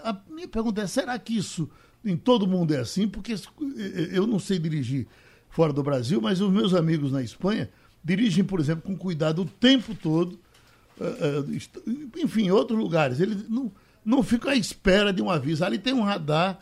[0.05, 1.69] a minha pergunta é, será que isso
[2.05, 3.09] em todo mundo é assim?
[3.09, 5.07] Porque eh, eu não sei dirigir
[5.51, 7.71] fora do Brasil, mas os meus amigos na Espanha
[8.05, 10.39] dirigem, por exemplo, com cuidado o tempo todo,
[11.01, 11.45] eh,
[12.23, 13.21] enfim, em outros lugares.
[13.21, 13.73] Eles não
[14.09, 15.63] não fica à espera de um aviso.
[15.63, 16.59] Ali tem um radar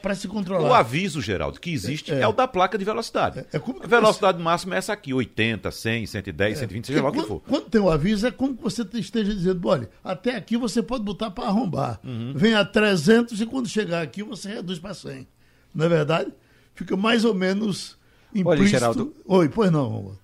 [0.00, 0.70] para se controlar.
[0.70, 3.40] O aviso, Geraldo, que existe é, é o da placa de velocidade.
[3.40, 4.44] É, é a velocidade você...
[4.44, 6.60] máxima é essa aqui, 80, 100, 110, é.
[6.60, 7.42] 120, seja lá o que for.
[7.48, 10.80] Quando tem o um aviso, é como que você esteja dizendo, olha, até aqui você
[10.80, 11.98] pode botar para arrombar.
[12.04, 12.32] Uhum.
[12.36, 15.26] Vem a 300 e quando chegar aqui você reduz para 100.
[15.74, 16.32] Não é verdade?
[16.76, 17.98] Fica mais ou menos
[18.32, 18.48] implícito.
[18.48, 19.14] Olha, Geraldo...
[19.26, 20.16] Oi, pois não,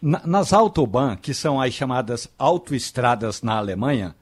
[0.00, 4.14] nas autobahn, que são as chamadas autoestradas na Alemanha,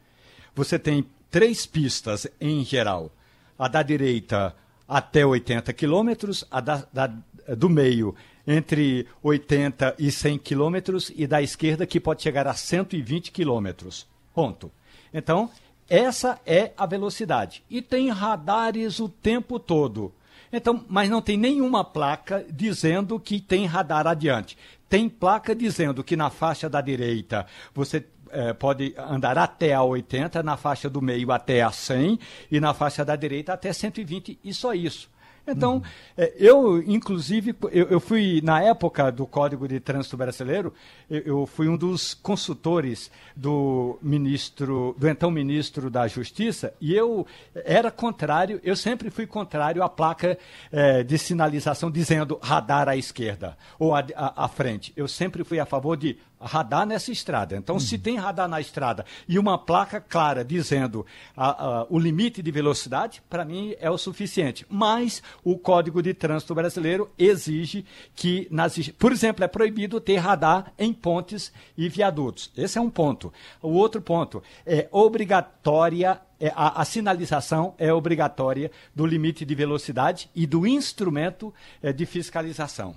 [0.57, 3.13] você tem três pistas em geral.
[3.59, 4.57] A da direita
[4.89, 7.13] até 80 quilômetros, a da, da,
[7.57, 8.15] do meio
[8.47, 14.07] entre 80 e 100 quilômetros e da esquerda que pode chegar a 120 quilômetros.
[14.33, 14.71] Ponto.
[15.13, 15.51] Então,
[15.89, 17.63] essa é a velocidade.
[17.69, 20.13] E tem radares o tempo todo.
[20.53, 24.57] Então, mas não tem nenhuma placa dizendo que tem radar adiante.
[24.89, 28.05] Tem placa dizendo que na faixa da direita você
[28.37, 32.19] é, pode andar até a 80, na faixa do meio até a 100
[32.51, 35.09] e na faixa da direita até 120 e só isso.
[35.47, 35.83] Então, uhum.
[36.17, 40.75] é, eu, inclusive, eu, eu, fui, na época do Código de Trânsito Brasileiro,
[41.09, 47.25] eu, eu, fui um dos consultores do ministro, do então ministro da Justiça, e eu
[47.55, 50.37] era contrário, eu sempre fui contrário à placa
[50.73, 54.93] é, de sinalização dizendo radar à esquerda ou à, à, à frente.
[54.97, 57.57] Eu sempre fui a favor de radar nessa estrada.
[57.57, 57.81] Então, uhum.
[57.81, 61.05] se tem radar na estrada e uma placa clara dizendo
[61.37, 64.65] a, a, o limite de velocidade, para mim é o suficiente.
[64.69, 70.73] Mas o Código de Trânsito Brasileiro exige que, nas, por exemplo, é proibido ter radar
[70.79, 72.51] em pontes e viadutos.
[72.57, 73.33] Esse é um ponto.
[73.61, 80.29] O outro ponto é obrigatória é, a, a, sinalização é obrigatória do limite de velocidade
[80.35, 82.95] e do instrumento é, de fiscalização.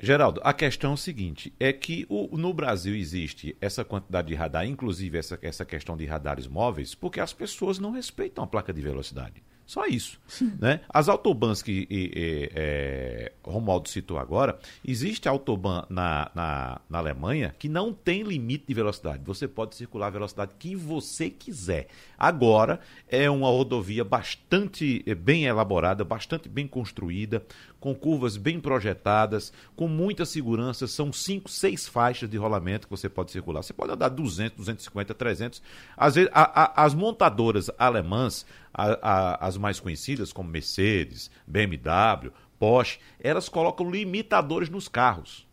[0.00, 4.34] Geraldo, a questão é o seguinte: é que o, no Brasil existe essa quantidade de
[4.34, 8.72] radar, inclusive essa, essa questão de radares móveis, porque as pessoas não respeitam a placa
[8.72, 9.42] de velocidade.
[9.72, 10.20] Só isso.
[10.58, 10.80] Né?
[10.88, 17.54] As autobans que e, e, é, Romualdo citou agora, existe autoban na, na, na, Alemanha
[17.58, 19.22] que não tem limite de velocidade.
[19.24, 21.86] Você pode circular a velocidade que você quiser.
[22.18, 27.42] Agora, é uma rodovia bastante é, bem elaborada, bastante bem construída,
[27.82, 30.86] com curvas bem projetadas, com muita segurança.
[30.86, 33.60] São cinco, seis faixas de rolamento que você pode circular.
[33.60, 35.60] Você pode andar 200, 250, 300.
[35.96, 43.00] Às vezes, a, a, as montadoras alemãs a, as mais conhecidas, como Mercedes, BMW, Porsche,
[43.18, 45.44] elas colocam limitadores nos carros.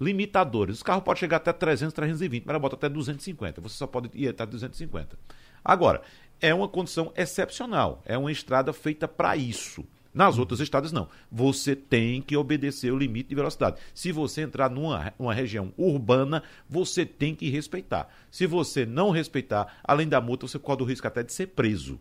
[0.00, 0.76] Limitadores.
[0.76, 3.60] Os carros podem chegar até 300, 320, mas ela bota até 250.
[3.60, 5.18] Você só pode ir até 250.
[5.64, 6.00] Agora,
[6.40, 8.00] é uma condição excepcional.
[8.06, 9.84] É uma estrada feita para isso.
[10.14, 11.08] Nas outras estradas, não.
[11.30, 13.80] Você tem que obedecer o limite de velocidade.
[13.94, 18.08] Se você entrar numa, numa região urbana, você tem que respeitar.
[18.30, 21.98] Se você não respeitar, além da multa, você corre o risco até de ser preso.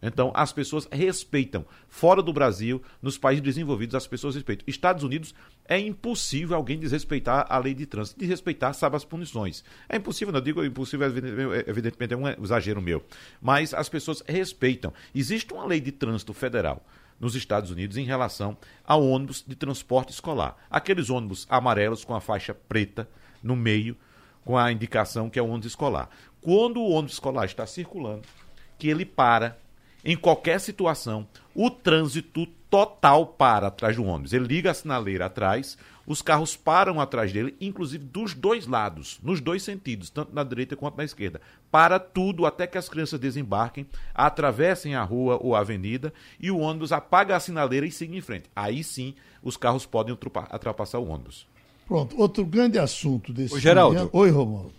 [0.00, 1.66] Então, as pessoas respeitam.
[1.88, 4.64] Fora do Brasil, nos países desenvolvidos, as pessoas respeitam.
[4.66, 8.20] Estados Unidos, é impossível alguém desrespeitar a lei de trânsito.
[8.20, 9.64] Desrespeitar, sabe as punições.
[9.88, 11.08] É impossível, não digo impossível,
[11.66, 13.04] evidentemente é um exagero meu.
[13.42, 14.92] Mas as pessoas respeitam.
[15.12, 16.86] Existe uma lei de trânsito federal
[17.20, 20.56] nos Estados Unidos em relação a ônibus de transporte escolar.
[20.70, 23.08] Aqueles ônibus amarelos com a faixa preta
[23.42, 23.96] no meio,
[24.44, 26.08] com a indicação que é o ônibus escolar.
[26.40, 28.22] Quando o ônibus escolar está circulando,
[28.78, 29.58] que ele para
[30.04, 34.32] em qualquer situação, o trânsito total para atrás do ônibus.
[34.32, 35.76] Ele liga a sinaleira atrás,
[36.08, 40.74] os carros param atrás dele, inclusive dos dois lados, nos dois sentidos, tanto na direita
[40.74, 41.38] quanto na esquerda.
[41.70, 46.60] Para tudo até que as crianças desembarquem, atravessem a rua ou a avenida e o
[46.60, 48.48] ônibus apaga a sinaleira e siga em frente.
[48.56, 51.46] Aí sim, os carros podem ultrapassar o ônibus.
[51.86, 53.54] Pronto, outro grande assunto desse.
[53.54, 54.08] Ô, Geraldo.
[54.10, 54.72] Oi, Romualdo.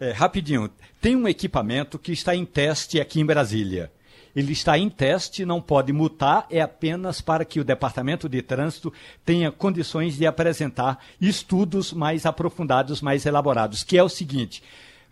[0.00, 3.92] É, rapidinho, tem um equipamento que está em teste aqui em Brasília.
[4.34, 8.92] Ele está em teste, não pode mutar, é apenas para que o Departamento de Trânsito
[9.24, 14.62] tenha condições de apresentar estudos mais aprofundados, mais elaborados, que é o seguinte.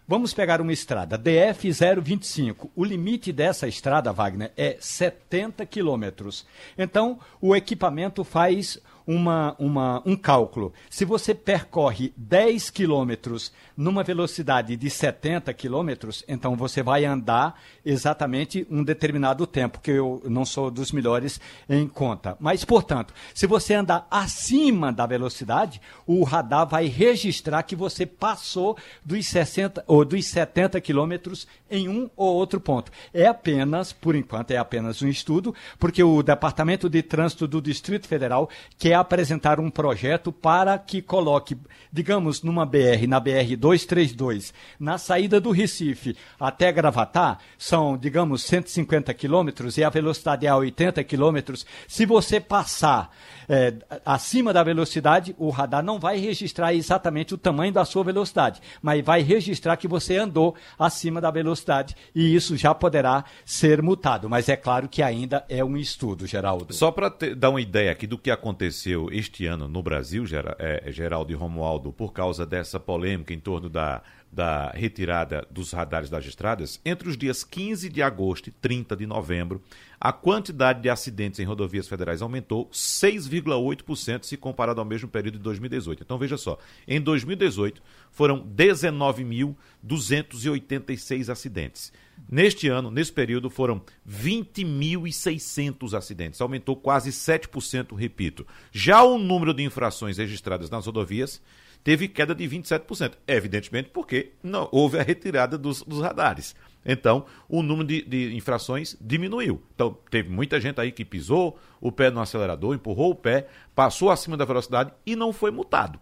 [0.06, 2.70] Vamos pegar uma estrada, DF 025.
[2.74, 6.44] O limite dessa estrada, Wagner, é 70 quilômetros.
[6.76, 10.72] Então, o equipamento faz uma, uma, um cálculo.
[10.90, 18.66] Se você percorre 10 quilômetros numa velocidade de 70 quilômetros, então você vai andar exatamente
[18.70, 22.36] um determinado tempo, que eu não sou dos melhores em conta.
[22.38, 28.76] Mas, portanto, se você andar acima da velocidade, o radar vai registrar que você passou
[29.04, 32.92] dos 60 ou dos 70 quilômetros em um ou outro ponto.
[33.12, 38.06] É apenas, por enquanto, é apenas um estudo, porque o Departamento de Trânsito do Distrito
[38.06, 41.56] Federal quer apresentar um projeto para que coloque,
[41.92, 49.12] digamos, numa BR, na BR 232, na saída do Recife até Gravatar, são, digamos, 150
[49.14, 51.64] quilômetros e a velocidade é a 80 quilômetros.
[51.86, 53.10] Se você passar
[53.48, 53.74] é,
[54.04, 59.04] acima da velocidade, o radar não vai registrar exatamente o tamanho da sua velocidade, mas
[59.04, 64.28] vai registrar que você andou acima da velocidade e isso já poderá ser multado.
[64.28, 66.72] Mas é claro que ainda é um estudo, Geraldo.
[66.72, 68.81] Só para dar uma ideia aqui do que aconteceu
[69.12, 70.24] este ano no Brasil,
[70.58, 76.08] é, Geraldo e Romualdo, por causa dessa polêmica em torno da da retirada dos radares
[76.08, 79.62] das estradas, entre os dias 15 de agosto e 30 de novembro,
[80.00, 85.44] a quantidade de acidentes em rodovias federais aumentou 6,8% se comparado ao mesmo período de
[85.44, 86.02] 2018.
[86.02, 91.92] Então veja só, em 2018 foram 19.286 acidentes.
[92.30, 98.46] Neste ano, nesse período, foram 20.600 acidentes, aumentou quase 7%, repito.
[98.70, 101.42] Já o número de infrações registradas nas rodovias
[101.82, 103.12] teve queda de 27%.
[103.26, 106.54] Evidentemente porque não houve a retirada dos, dos radares.
[106.84, 109.62] Então, o número de, de, infrações diminuiu.
[109.74, 114.10] Então, teve muita gente aí que pisou o pé no acelerador, empurrou o pé, passou
[114.10, 116.00] acima da velocidade e não foi multado.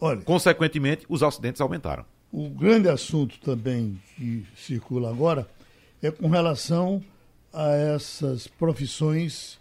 [0.00, 2.04] Olha, Consequentemente, os acidentes aumentaram.
[2.32, 5.48] O grande assunto também que circula agora
[6.02, 7.02] é com relação
[7.52, 9.58] a essas profissões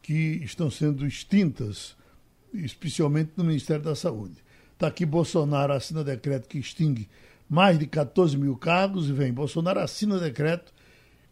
[0.00, 1.96] que estão sendo extintas
[2.54, 4.36] especialmente no Ministério da Saúde.
[4.72, 7.08] Está aqui Bolsonaro assina decreto que extingue
[7.48, 9.32] mais de 14 mil cargos e vem.
[9.32, 10.72] Bolsonaro assina decreto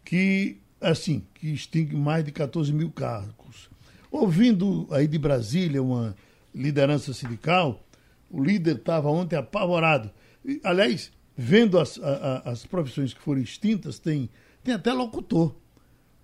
[0.05, 3.71] que, assim, que extingue mais de 14 mil cargos.
[4.11, 6.15] Ouvindo aí de Brasília uma
[6.55, 7.85] liderança sindical,
[8.31, 10.11] o líder estava ontem apavorado.
[10.45, 14.29] E, aliás, vendo as, a, as profissões que foram extintas, tem,
[14.63, 15.55] tem até locutor.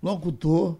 [0.01, 0.79] Locutor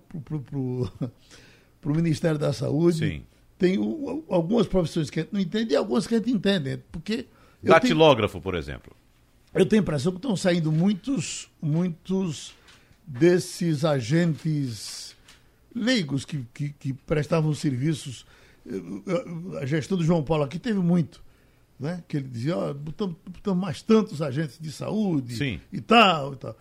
[1.82, 2.98] para o Ministério da Saúde.
[2.98, 3.24] Sim.
[3.60, 6.80] Tem o, algumas profissões que a gente não entende e algumas que a gente entende.
[6.91, 7.28] Porque
[7.62, 8.95] Datilógrafo, tenho, por exemplo.
[9.53, 12.55] Eu tenho a impressão que estão saindo muitos, muitos
[13.05, 15.16] desses agentes
[15.76, 18.26] leigos que, que, que prestavam serviços.
[19.62, 21.22] A gestão do João Paulo aqui teve muito.
[21.78, 22.01] Né?
[22.07, 25.60] Que ele dizia, ó, oh, botamos, botamos, mais tantos agentes de saúde Sim.
[25.72, 26.34] e tal.
[26.34, 26.57] E tal.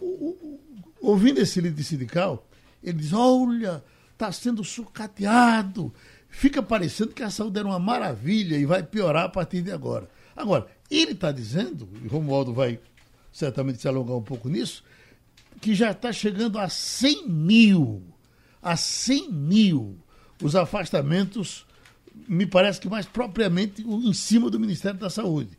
[0.00, 0.60] O, o,
[1.00, 2.46] ouvindo esse líder sindical,
[2.82, 3.82] ele diz, olha,
[4.12, 5.92] está sendo sucateado,
[6.32, 10.08] fica parecendo que a saúde era uma maravilha e vai piorar a partir de agora.
[10.34, 12.80] Agora, ele está dizendo, e Romualdo vai
[13.30, 14.82] certamente se alongar um pouco nisso,
[15.60, 18.02] que já está chegando a 100 mil,
[18.60, 19.98] a 100 mil
[20.42, 21.64] os afastamentos,
[22.26, 25.50] me parece que mais propriamente em cima do Ministério da Saúde.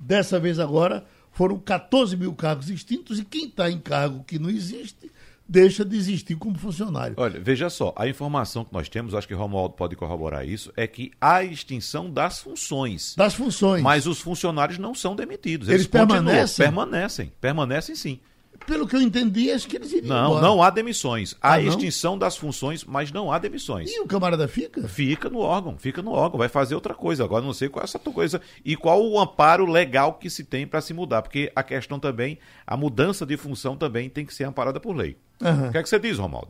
[0.00, 4.50] Dessa vez agora foram 14 mil cargos extintos e quem está em cargo que não
[4.50, 5.12] existe
[5.48, 7.14] deixa de existir como funcionário.
[7.18, 10.86] Olha, veja só, a informação que nós temos, acho que Romualdo pode corroborar isso, é
[10.86, 13.14] que há extinção das funções.
[13.16, 13.82] Das funções.
[13.82, 15.68] Mas os funcionários não são demitidos.
[15.68, 16.64] Eles, eles permanecem?
[16.64, 18.20] Permanecem, permanecem sim.
[18.66, 20.40] Pelo que eu entendi, acho que eles iriam Não, embora.
[20.46, 21.34] não há demissões.
[21.40, 21.68] Há Ah, não?
[21.68, 23.90] extinção das funções, mas não há demissões.
[23.90, 24.88] E o camarada fica?
[24.88, 27.22] Fica no órgão, fica no órgão, vai fazer outra coisa.
[27.24, 30.66] Agora não sei qual é essa coisa e qual o amparo legal que se tem
[30.66, 34.44] para se mudar, porque a questão também, a mudança de função também tem que ser
[34.44, 35.16] amparada por lei.
[35.42, 35.68] Aham.
[35.68, 36.48] O que é que você diz, Romaldo?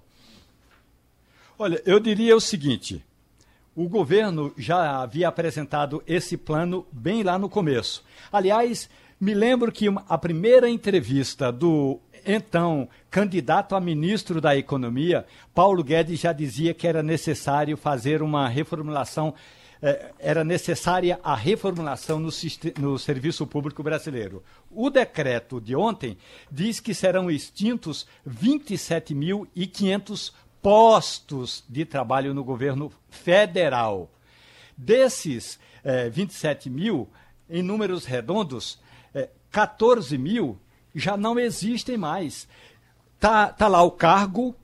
[1.58, 3.04] Olha, eu diria o seguinte:
[3.74, 8.04] o governo já havia apresentado esse plano bem lá no começo.
[8.32, 8.88] Aliás,
[9.20, 16.20] me lembro que a primeira entrevista do então candidato a ministro da Economia, Paulo Guedes
[16.20, 19.34] já dizia que era necessário fazer uma reformulação.
[19.82, 22.30] eh, Era necessária a reformulação no,
[22.78, 24.42] no serviço público brasileiro.
[24.70, 26.16] O decreto de ontem
[26.50, 34.10] diz que serão extintos 27.500 postos de trabalho no governo federal.
[34.76, 37.08] Desses eh, 27 mil,
[37.48, 38.78] em números redondos,
[39.14, 40.58] eh, 14 mil
[40.94, 42.46] já não existem mais.
[43.18, 44.54] Tá, tá lá o cargo,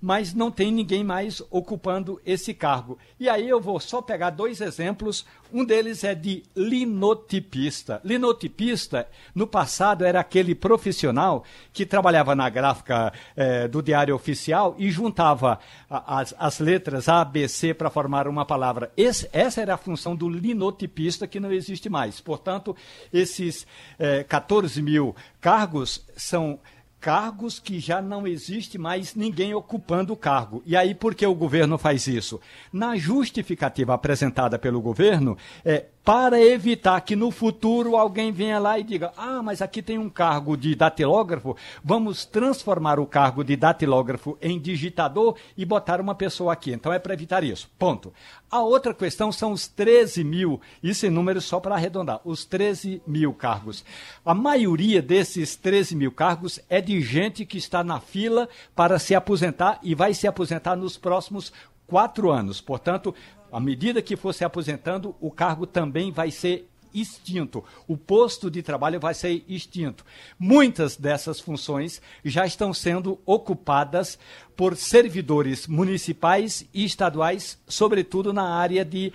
[0.00, 2.98] mas não tem ninguém mais ocupando esse cargo.
[3.18, 5.26] E aí eu vou só pegar dois exemplos.
[5.52, 8.00] Um deles é de linotipista.
[8.04, 14.90] Linotipista, no passado, era aquele profissional que trabalhava na gráfica eh, do Diário Oficial e
[14.90, 18.90] juntava as, as letras A, B, C para formar uma palavra.
[18.96, 22.20] Esse- essa era a função do linotipista que não existe mais.
[22.20, 22.76] Portanto,
[23.12, 23.66] esses
[23.98, 26.58] eh, 14 mil cargos são
[27.00, 30.62] cargos que já não existe mais ninguém ocupando o cargo.
[30.66, 32.40] E aí, por que o governo faz isso?
[32.72, 38.82] Na justificativa apresentada pelo governo, é para evitar que no futuro alguém venha lá e
[38.82, 44.36] diga: ah, mas aqui tem um cargo de datilógrafo, vamos transformar o cargo de datilógrafo
[44.40, 46.72] em digitador e botar uma pessoa aqui.
[46.72, 47.70] Então é para evitar isso.
[47.78, 48.12] Ponto.
[48.50, 53.00] A outra questão são os 13 mil, isso em números só para arredondar, os 13
[53.06, 53.84] mil cargos.
[54.26, 59.14] A maioria desses 13 mil cargos é de gente que está na fila para se
[59.14, 61.52] aposentar e vai se aposentar nos próximos
[61.90, 62.60] quatro anos.
[62.60, 63.12] Portanto,
[63.50, 67.64] à medida que for se aposentando, o cargo também vai ser extinto.
[67.86, 70.04] O posto de trabalho vai ser extinto.
[70.38, 74.18] Muitas dessas funções já estão sendo ocupadas
[74.56, 79.12] por servidores municipais e estaduais, sobretudo na área de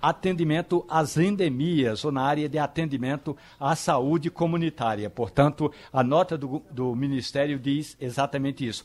[0.00, 5.08] atendimento às endemias ou na área de atendimento à saúde comunitária.
[5.08, 8.84] Portanto, a nota do, do Ministério diz exatamente isso.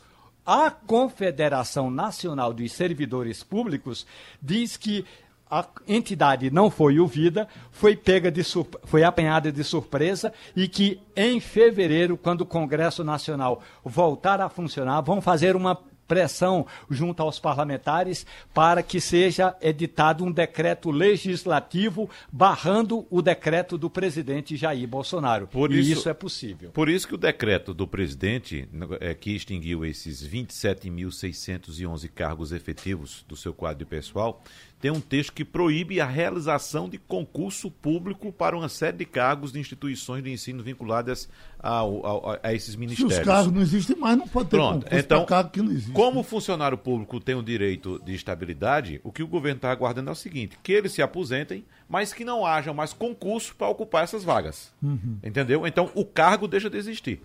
[0.51, 4.07] A Confederação Nacional dos Servidores Públicos
[4.41, 5.05] diz que
[5.47, 8.41] a entidade não foi ouvida, foi pega de
[8.85, 15.01] foi apanhada de surpresa e que em fevereiro, quando o Congresso Nacional voltar a funcionar,
[15.01, 15.79] vão fazer uma
[16.09, 23.89] pressão junto aos parlamentares para que seja editado um decreto legislativo barrando o decreto do
[23.89, 25.47] presidente Jair Bolsonaro.
[25.47, 26.71] Por e isso- isso é possível.
[26.71, 28.67] Por isso que o decreto do presidente,
[28.99, 34.41] é, que extinguiu esses 27.611 cargos efetivos do seu quadro de pessoal,
[34.79, 39.51] tem um texto que proíbe a realização de concurso público para uma série de cargos
[39.51, 41.27] de instituições de ensino vinculadas
[41.59, 43.15] ao, a esses ministérios.
[43.15, 45.71] Se os cargos não existem mais, não pode ter Pronto, concurso então, cargo que não
[45.71, 45.91] existe.
[45.91, 50.09] Como o funcionário público tem o direito de estabilidade, o que o governo está aguardando
[50.09, 54.05] é o seguinte: que eles se aposentem, mas que não haja mais concurso para ocupar
[54.05, 54.71] essas vagas.
[54.81, 55.17] Uhum.
[55.21, 55.67] Entendeu?
[55.67, 57.21] Então o cargo deixa de existir.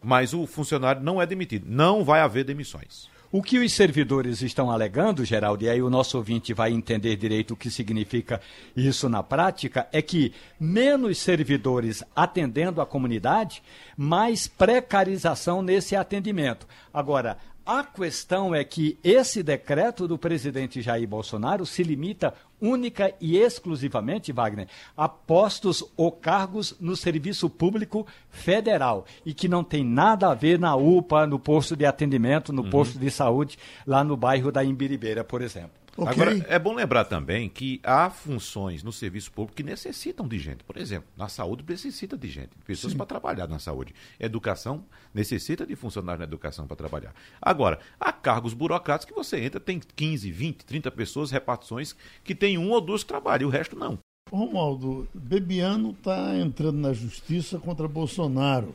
[0.00, 1.66] Mas o funcionário não é demitido.
[1.66, 3.08] Não vai haver demissões.
[3.36, 7.52] O que os servidores estão alegando, Geraldo, e aí o nosso ouvinte vai entender direito
[7.54, 8.40] o que significa
[8.76, 13.60] isso na prática, é que menos servidores atendendo a comunidade,
[13.96, 16.64] mais precarização nesse atendimento.
[16.92, 23.36] Agora, a questão é que esse decreto do presidente Jair Bolsonaro se limita única e
[23.36, 30.30] exclusivamente, Wagner, a postos ou cargos no serviço público federal e que não tem nada
[30.30, 32.70] a ver na UPA, no posto de atendimento, no uhum.
[32.70, 35.83] posto de saúde, lá no bairro da Imbiribeira, por exemplo.
[35.96, 36.12] Okay.
[36.12, 40.64] Agora, é bom lembrar também que há funções no serviço público que necessitam de gente.
[40.64, 43.94] Por exemplo, na saúde necessita de gente, de pessoas para trabalhar na saúde.
[44.18, 47.14] Educação necessita de funcionários na educação para trabalhar.
[47.40, 52.58] Agora, há cargos burocráticos que você entra, tem 15, 20, 30 pessoas, repartições, que tem
[52.58, 53.98] um ou dois que trabalham, e o resto não.
[54.30, 58.74] Romualdo, Bebiano está entrando na justiça contra Bolsonaro.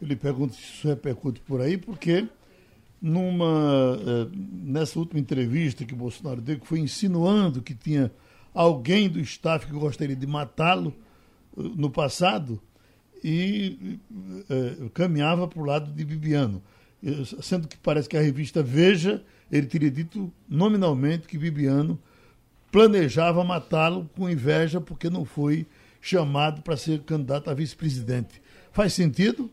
[0.00, 2.28] Ele pergunta se isso repercute por aí, porque
[3.02, 8.12] numa eh, nessa última entrevista que Bolsonaro deu, que foi insinuando que tinha
[8.54, 10.94] alguém do staff que gostaria de matá-lo
[11.58, 12.62] eh, no passado
[13.24, 13.98] e
[14.50, 16.60] é, caminhava para o lado de Bibiano.
[17.40, 22.00] Sendo que parece que a revista Veja, ele teria dito nominalmente que Bibiano
[22.72, 25.66] planejava matá-lo com inveja porque não foi
[26.00, 28.42] chamado para ser candidato a vice-presidente.
[28.72, 29.50] Faz sentido?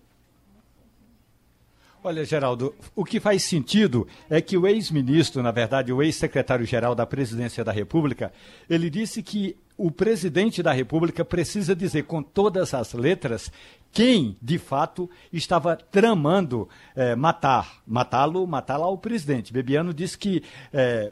[2.01, 7.05] Olha, Geraldo, o que faz sentido é que o ex-ministro, na verdade, o ex-secretário-geral da
[7.05, 8.31] Presidência da República,
[8.69, 13.51] ele disse que o presidente da República precisa dizer com todas as letras
[13.91, 19.51] quem, de fato, estava tramando é, matar, matá-lo, matá-la ao presidente.
[19.51, 20.41] Bebiano disse que
[20.71, 21.11] é,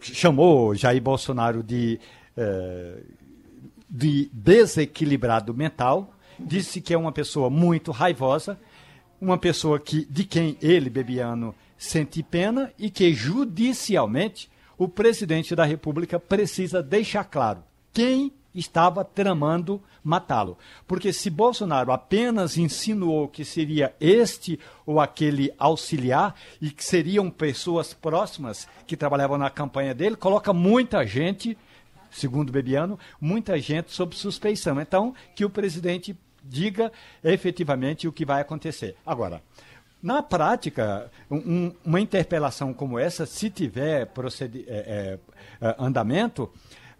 [0.00, 1.98] chamou Jair Bolsonaro de,
[2.36, 3.02] é,
[3.90, 8.56] de desequilibrado mental, disse que é uma pessoa muito raivosa
[9.22, 15.64] uma pessoa que, de quem ele, Bebiano, sente pena e que judicialmente o presidente da
[15.64, 17.62] República precisa deixar claro
[17.92, 20.58] quem estava tramando matá-lo.
[20.88, 27.94] Porque se Bolsonaro apenas insinuou que seria este ou aquele auxiliar e que seriam pessoas
[27.94, 31.56] próximas que trabalhavam na campanha dele, coloca muita gente,
[32.10, 34.80] segundo Bebiano, muita gente sob suspeição.
[34.80, 38.96] Então, que o presidente diga efetivamente o que vai acontecer.
[39.06, 39.42] Agora,
[40.02, 44.10] na prática, um, uma interpelação como essa, se tiver
[44.66, 45.18] é,
[45.60, 46.52] é, andamento,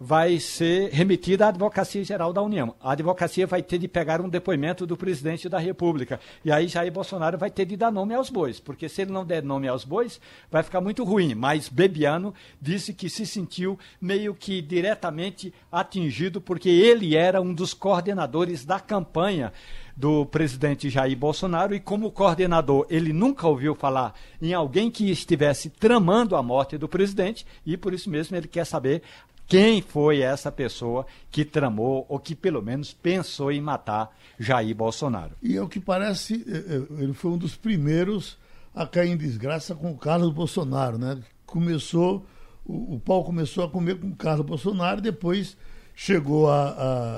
[0.03, 2.75] vai ser remetida à Advocacia Geral da União.
[2.81, 6.19] A advocacia vai ter de pegar um depoimento do presidente da República.
[6.43, 9.25] E aí Jair Bolsonaro vai ter de dar nome aos bois, porque se ele não
[9.25, 10.19] der nome aos bois,
[10.51, 11.33] vai ficar muito ruim.
[11.33, 17.73] Mas Bebiano disse que se sentiu meio que diretamente atingido, porque ele era um dos
[17.73, 19.53] coordenadores da campanha
[19.95, 25.69] do presidente Jair Bolsonaro e como coordenador ele nunca ouviu falar em alguém que estivesse
[25.69, 29.03] tramando a morte do presidente e por isso mesmo ele quer saber
[29.47, 35.35] quem foi essa pessoa que tramou ou que pelo menos pensou em matar Jair Bolsonaro.
[35.41, 38.37] E ao que parece, é, é, ele foi um dos primeiros
[38.73, 41.19] a cair em desgraça com o Carlos Bolsonaro, né?
[41.45, 42.25] Começou,
[42.65, 45.55] o, o pau começou a comer com o Carlos Bolsonaro, depois
[45.95, 47.17] chegou a, a,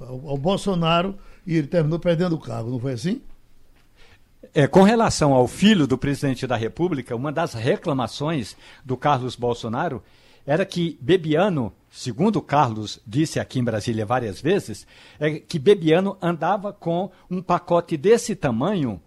[0.00, 1.16] a, ao Bolsonaro
[1.46, 3.22] e ele terminou perdendo o cargo, não foi assim?
[4.54, 10.02] É, com relação ao filho do presidente da República, uma das reclamações do Carlos Bolsonaro
[10.48, 14.86] era que Bebiano, segundo Carlos disse aqui em Brasília várias vezes,
[15.20, 18.98] é que Bebiano andava com um pacote desse tamanho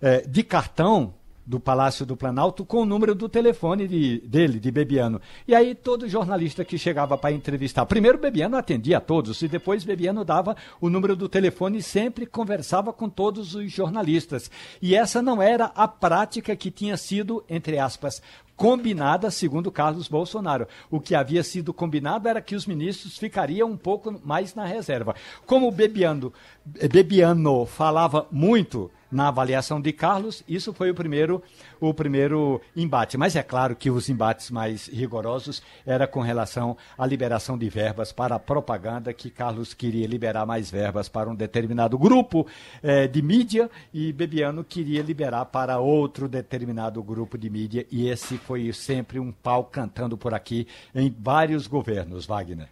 [0.00, 1.12] é, de cartão
[1.46, 5.20] do Palácio do Planalto com o número do telefone de, dele, de Bebiano.
[5.46, 9.84] E aí todo jornalista que chegava para entrevistar, primeiro Bebiano atendia a todos e depois
[9.84, 14.50] Bebiano dava o número do telefone e sempre conversava com todos os jornalistas.
[14.80, 18.22] E essa não era a prática que tinha sido, entre aspas,
[18.56, 20.66] combinada, segundo Carlos Bolsonaro.
[20.90, 25.14] O que havia sido combinado era que os ministros ficariam um pouco mais na reserva.
[25.46, 26.32] Como Bebiano,
[26.64, 31.40] Bebiano falava muito na avaliação de Carlos, isso foi o primeiro,
[31.80, 33.16] o primeiro embate.
[33.16, 38.10] Mas é claro que os embates mais rigorosos era com relação à liberação de verbas
[38.10, 42.44] para a propaganda, que Carlos queria liberar mais verbas para um determinado grupo
[42.82, 47.86] eh, de mídia e Bebiano queria liberar para outro determinado grupo de mídia.
[47.92, 52.68] E esse foi sempre um pau cantando por aqui em vários governos, Wagner.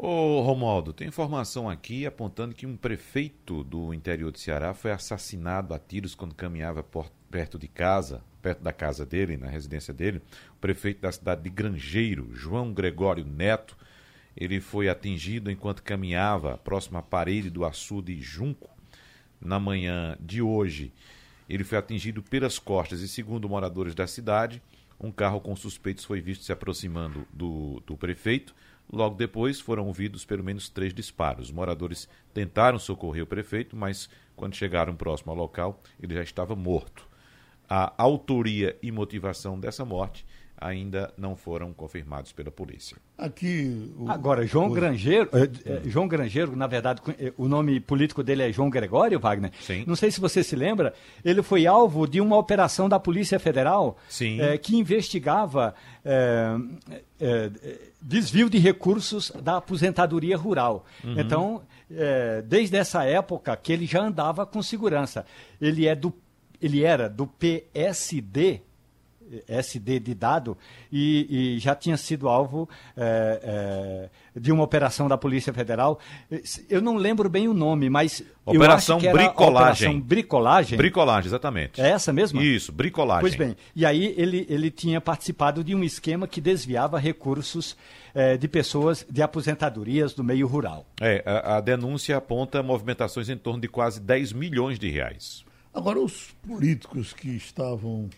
[0.00, 5.74] Ô Romualdo, tem informação aqui apontando que um prefeito do interior de Ceará foi assassinado
[5.74, 10.22] a tiros quando caminhava por, perto de casa, perto da casa dele, na residência dele.
[10.52, 13.76] O prefeito da cidade de Grangeiro, João Gregório Neto,
[14.36, 18.70] ele foi atingido enquanto caminhava próximo à parede do açude Junco
[19.40, 20.92] na manhã de hoje.
[21.48, 24.62] Ele foi atingido pelas costas e, segundo moradores da cidade,
[25.00, 28.54] um carro com suspeitos foi visto se aproximando do, do prefeito.
[28.90, 31.46] Logo depois foram ouvidos pelo menos três disparos.
[31.46, 36.56] Os moradores tentaram socorrer o prefeito, mas quando chegaram próximo ao local, ele já estava
[36.56, 37.06] morto.
[37.68, 40.24] A autoria e motivação dessa morte
[40.60, 42.96] ainda não foram confirmados pela polícia.
[43.16, 43.92] Aqui.
[43.96, 44.74] O, Agora, João o...
[44.74, 49.52] Grangeiro, é, João Grangeiro, na verdade, eh, o nome político dele é João Gregório, Wagner.
[49.60, 49.84] Sim.
[49.86, 50.92] Não sei se você se lembra,
[51.24, 53.96] ele foi alvo de uma operação da Polícia Federal
[54.40, 55.74] é, que investigava
[58.00, 60.86] desvio de recursos da aposentadoria rural.
[61.04, 61.20] Uhum.
[61.20, 61.62] Então,
[62.46, 65.26] desde essa época que ele já andava com segurança.
[65.60, 66.12] Ele é do
[66.60, 68.62] ele era do PSD
[69.46, 70.56] SD de dado
[70.90, 75.98] e, e já tinha sido alvo é, é, de uma operação da Polícia Federal.
[76.68, 79.88] Eu não lembro bem o nome, mas operação bricolagem.
[79.88, 80.78] Operação bricolagem.
[80.78, 81.80] Bricolagem, exatamente.
[81.80, 82.42] É essa mesma?
[82.42, 83.22] Isso, bricolagem.
[83.22, 83.56] Pois bem.
[83.74, 87.76] E aí ele, ele tinha participado de um esquema que desviava recursos
[88.14, 90.86] é, de pessoas de aposentadorias do meio rural.
[91.00, 95.44] É, a, a denúncia aponta movimentações em torno de quase 10 milhões de reais.
[95.72, 98.08] Agora, os políticos que estavam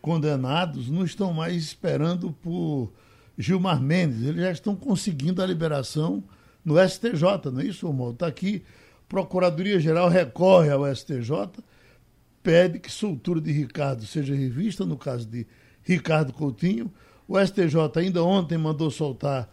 [0.00, 2.92] condenados não estão mais esperando por
[3.36, 6.22] Gilmar Mendes, eles já estão conseguindo a liberação
[6.64, 8.14] no STJ, não é isso, Romualdo?
[8.14, 8.62] Está aqui,
[9.08, 11.30] Procuradoria-Geral recorre ao STJ,
[12.42, 15.46] pede que soltura de Ricardo seja revista, no caso de
[15.82, 16.92] Ricardo Coutinho.
[17.26, 19.48] O STJ ainda ontem mandou soltar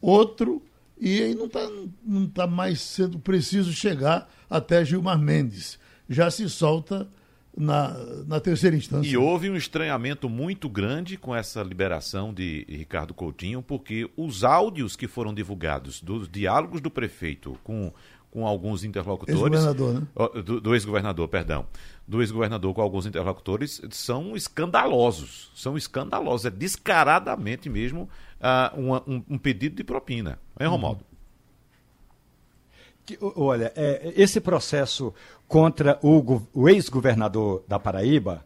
[0.00, 0.62] outro,
[0.98, 1.68] e aí não está
[2.04, 5.78] não tá mais sendo preciso chegar até Gilmar Mendes.
[6.08, 7.08] Já se solta
[7.56, 7.96] na,
[8.26, 9.08] na terceira instância.
[9.08, 14.94] E houve um estranhamento muito grande com essa liberação de Ricardo Coutinho, porque os áudios
[14.94, 17.92] que foram divulgados dos diálogos do prefeito com,
[18.30, 19.40] com alguns interlocutores.
[19.40, 20.42] Ex-governador, né?
[20.44, 21.66] Do, do ex-governador, perdão.
[22.06, 25.50] Do ex-governador com alguns interlocutores são escandalosos.
[25.54, 26.44] São escandalosos.
[26.44, 30.38] É descaradamente mesmo uh, um, um, pedido de propina.
[30.60, 31.00] Hein, Romaldo?
[31.00, 31.16] Uhum.
[33.36, 35.14] Olha, é, esse processo
[35.48, 38.44] contra o, o ex-governador da Paraíba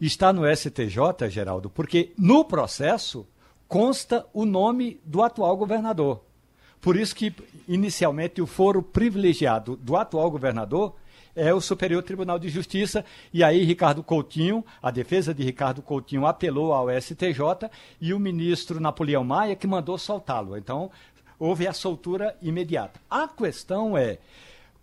[0.00, 3.26] está no STJ, Geraldo, porque no processo
[3.68, 6.22] consta o nome do atual governador.
[6.80, 7.32] Por isso que,
[7.68, 10.94] inicialmente, o foro privilegiado do atual governador
[11.34, 16.26] é o Superior Tribunal de Justiça, e aí Ricardo Coutinho, a defesa de Ricardo Coutinho
[16.26, 17.70] apelou ao STJ
[18.00, 20.56] e o ministro Napoleão Maia que mandou soltá-lo.
[20.56, 20.90] Então,
[21.38, 23.00] houve a soltura imediata.
[23.08, 24.18] A questão é,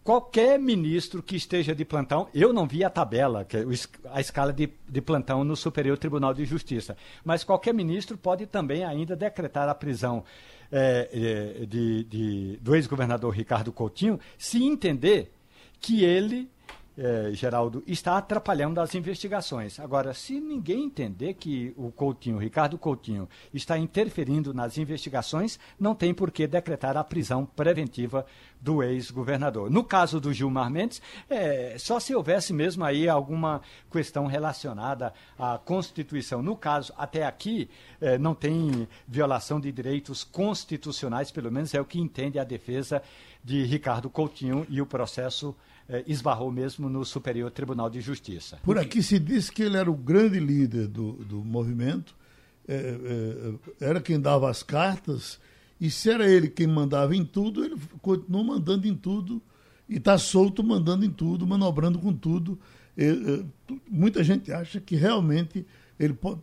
[0.09, 4.67] qualquer ministro que esteja de plantão, eu não vi a tabela, é a escala de,
[4.87, 9.75] de, plantão no Superior Tribunal de Justiça, mas qualquer ministro pode também ainda decretar a
[9.75, 10.23] prisão
[10.71, 15.31] é, de, de, do ex-governador Ricardo Coutinho, se entender
[15.79, 16.49] que ele
[16.99, 19.79] é, Geraldo, está atrapalhando as investigações.
[19.79, 26.13] Agora, se ninguém entender que o Coutinho, Ricardo Coutinho, está interferindo nas investigações, não tem
[26.13, 28.25] por que decretar a prisão preventiva
[28.59, 29.71] do ex-governador.
[29.71, 35.57] No caso do Gilmar Mendes, é, só se houvesse mesmo aí alguma questão relacionada à
[35.57, 36.41] Constituição.
[36.41, 37.69] No caso, até aqui,
[38.01, 43.01] é, não tem violação de direitos constitucionais, pelo menos é o que entende a defesa
[43.41, 45.55] de Ricardo Coutinho e o processo
[45.89, 48.59] eh, esbarrou mesmo no Superior Tribunal de Justiça.
[48.63, 52.15] Por aqui se disse que ele era o grande líder do, do movimento,
[52.67, 52.95] é,
[53.81, 55.39] é, era quem dava as cartas,
[55.81, 59.41] e se era ele quem mandava em tudo, ele continuou mandando em tudo,
[59.87, 62.59] e está solto mandando em tudo, manobrando com tudo.
[63.89, 65.65] muita gente acha que realmente
[65.99, 66.41] ele pode.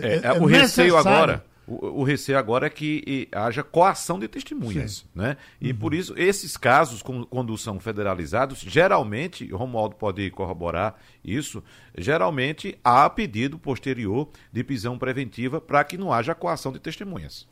[0.00, 4.28] É, é, o receio agora o, o, receio agora é que e, haja coação de
[4.28, 5.04] testemunhas.
[5.14, 5.36] Né?
[5.60, 5.76] E uhum.
[5.76, 11.62] por isso, esses casos, com, quando são federalizados, geralmente, o Romualdo pode corroborar isso,
[11.96, 17.46] geralmente há pedido posterior de prisão preventiva para que não haja coação de testemunhas.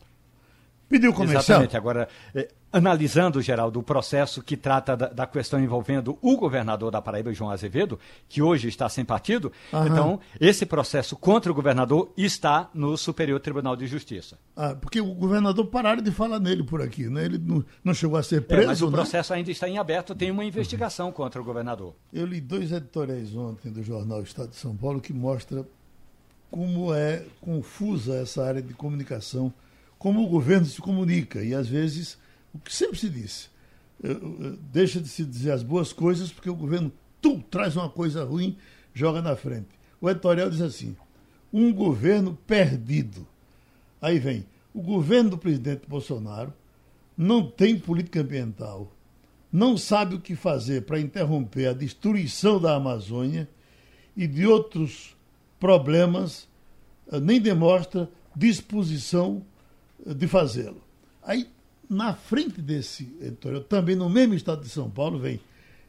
[0.89, 1.41] Pediu comercial?
[1.41, 1.77] Exatamente.
[1.77, 7.03] Agora, é, analisando, Geraldo, o processo que trata da, da, questão envolvendo o governador da
[7.03, 7.99] Paraíba, João Azevedo,
[8.29, 9.53] que hoje está sem partido.
[9.73, 9.87] Aham.
[9.87, 14.39] Então, esse processo contra o governador está no Superior Tribunal de Justiça.
[14.57, 17.27] Ah, porque o governador pararam de falar nele por aqui, né?
[17.27, 18.63] Ele não, não chegou a ser preso.
[18.63, 18.93] É, mas o né?
[18.93, 21.95] processo ainda está em aberto, tem uma investigação contra o governador.
[22.13, 25.67] Eu li dois editoriais ontem do jornal Estado de São Paulo que mostra
[26.51, 29.53] como é confusa essa área de comunicação,
[29.99, 32.19] como o governo se comunica e às vezes
[32.55, 33.49] o que sempre se disse.
[34.73, 38.57] Deixa de se dizer as boas coisas porque o governo tu, traz uma coisa ruim,
[38.93, 39.69] joga na frente.
[40.01, 40.97] O editorial diz assim:
[41.53, 43.27] um governo perdido.
[44.01, 44.45] Aí vem,
[44.75, 46.53] o governo do presidente Bolsonaro
[47.17, 48.93] não tem política ambiental,
[49.53, 53.49] não sabe o que fazer para interromper a destruição da Amazônia
[54.17, 55.15] e de outros
[55.61, 56.49] problemas,
[57.11, 59.45] eh, nem demonstra disposição
[60.05, 60.83] eh, de fazê-lo.
[61.23, 61.49] Aí
[61.93, 65.41] na frente desse editorial, também no mesmo estado de São Paulo, vem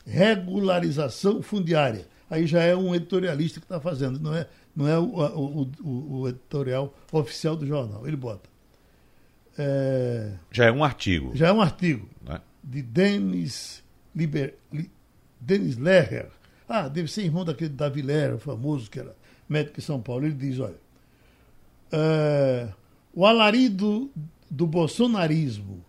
[0.05, 2.05] regularização fundiária.
[2.29, 6.19] Aí já é um editorialista que está fazendo, não é, não é o, o, o,
[6.19, 8.07] o, editorial oficial do jornal.
[8.07, 8.49] Ele bota.
[9.57, 11.31] É, já é um artigo.
[11.35, 12.09] Já é um artigo.
[12.21, 12.41] Né?
[12.63, 13.83] De Denis,
[14.15, 14.55] Liber,
[15.39, 16.29] Denis Lerrer.
[16.67, 19.15] Ah, deve ser irmão daquele Davi Lerrer, famoso, que era
[19.47, 20.25] médico em São Paulo.
[20.25, 20.81] Ele diz: olha.
[21.91, 22.69] É,
[23.13, 24.09] o alarido
[24.49, 25.85] do bolsonarismo,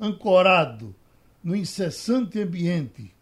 [0.00, 0.94] ancorado
[1.42, 3.14] no incessante ambiente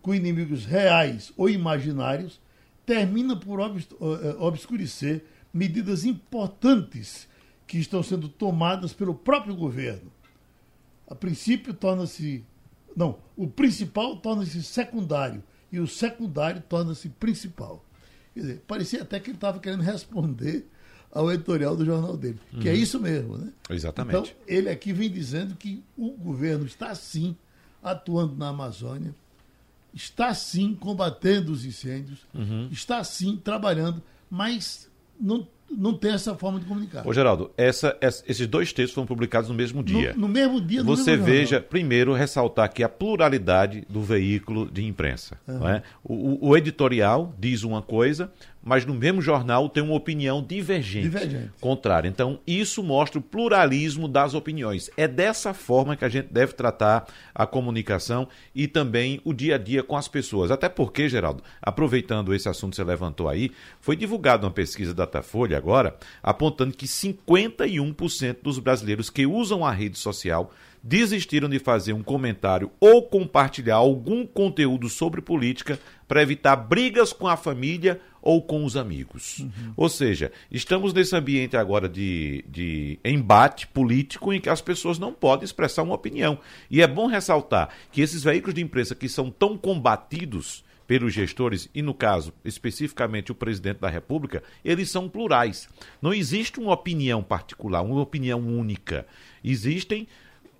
[0.00, 2.40] com inimigos reais ou imaginários,
[2.84, 7.26] termina por eh, obscurecer medidas importantes
[7.66, 10.12] que estão sendo tomadas pelo próprio governo.
[11.08, 12.44] A princípio torna-se.
[12.96, 15.42] Não, o principal torna-se secundário
[15.72, 17.84] e o secundário torna-se principal.
[18.34, 20.68] Quer dizer, parecia até que ele estava querendo responder
[21.14, 22.76] ao editorial do jornal dele, que é uhum.
[22.76, 23.52] é isso mesmo, né?
[23.70, 24.16] Exatamente.
[24.16, 27.36] Então, ele aqui vem dizendo que o governo está sim
[27.80, 29.14] atuando na Amazônia,
[29.94, 32.68] está sim combatendo os incêndios, uhum.
[32.72, 34.90] está sim trabalhando, mas
[35.20, 37.06] não não tem essa forma de comunicar.
[37.06, 40.12] Ô, Geraldo, essa, essa, esses dois textos foram publicados no mesmo dia.
[40.14, 41.68] No, no mesmo dia do Você mesmo veja, jornal.
[41.68, 45.38] primeiro, ressaltar aqui a pluralidade do veículo de imprensa.
[45.46, 45.68] Uhum.
[45.68, 45.82] É?
[46.02, 51.50] O, o, editorial diz uma coisa, mas no mesmo jornal tem uma opinião divergente, divergente,
[51.60, 52.08] contrária.
[52.08, 54.90] Então, isso mostra o pluralismo das opiniões.
[54.96, 59.58] É dessa forma que a gente deve tratar a comunicação e também o dia a
[59.58, 60.50] dia com as pessoas.
[60.50, 63.50] Até porque, Geraldo, aproveitando esse assunto que você levantou aí,
[63.80, 69.70] foi divulgada uma pesquisa da Datafolha agora, apontando que 51% dos brasileiros que usam a
[69.70, 70.52] rede social
[70.82, 77.26] desistiram de fazer um comentário ou compartilhar algum conteúdo sobre política para evitar brigas com
[77.26, 79.38] a família ou com os amigos.
[79.38, 79.72] Uhum.
[79.76, 85.12] Ou seja, estamos nesse ambiente agora de, de embate político em que as pessoas não
[85.12, 86.38] podem expressar uma opinião.
[86.70, 91.68] E é bom ressaltar que esses veículos de imprensa que são tão combatidos pelos gestores,
[91.74, 95.68] e no caso, especificamente o presidente da República, eles são plurais.
[96.00, 99.06] Não existe uma opinião particular, uma opinião única.
[99.42, 100.06] Existem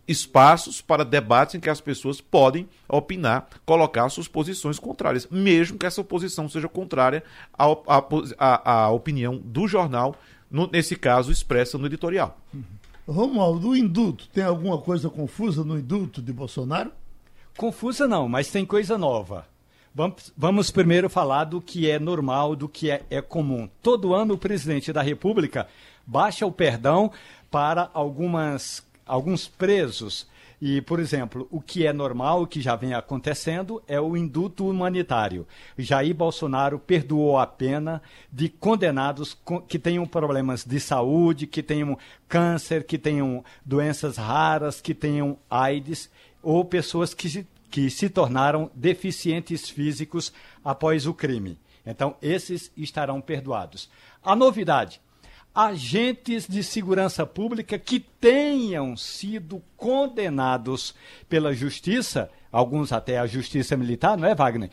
[0.06, 5.86] espaços para debates em que as pessoas podem opinar, colocar suas posições contrárias, mesmo que
[5.86, 7.22] essa oposição seja contrária
[7.52, 7.66] à,
[8.38, 10.14] à, à opinião do jornal,
[10.50, 12.38] no, nesse caso expressa no editorial.
[13.06, 16.90] Romualdo, o indulto, tem alguma coisa confusa no indulto de Bolsonaro?
[17.56, 19.46] Confusa não, mas tem coisa nova.
[19.96, 23.68] Vamos, vamos primeiro falar do que é normal, do que é, é comum.
[23.80, 25.68] Todo ano o presidente da República
[26.04, 27.12] baixa o perdão
[27.48, 30.26] para algumas alguns presos.
[30.60, 34.68] E, por exemplo, o que é normal, o que já vem acontecendo, é o induto
[34.68, 35.46] humanitário.
[35.78, 39.36] Jair Bolsonaro perdoou a pena de condenados
[39.68, 46.10] que tenham problemas de saúde, que tenham câncer, que tenham doenças raras, que tenham AIDS,
[46.42, 50.32] ou pessoas que que se tornaram deficientes físicos
[50.64, 51.58] após o crime.
[51.84, 53.90] Então, esses estarão perdoados.
[54.22, 55.00] A novidade
[55.52, 60.94] agentes de segurança pública que tenham sido condenados
[61.28, 64.70] pela justiça, alguns até a justiça militar, não é, Wagner?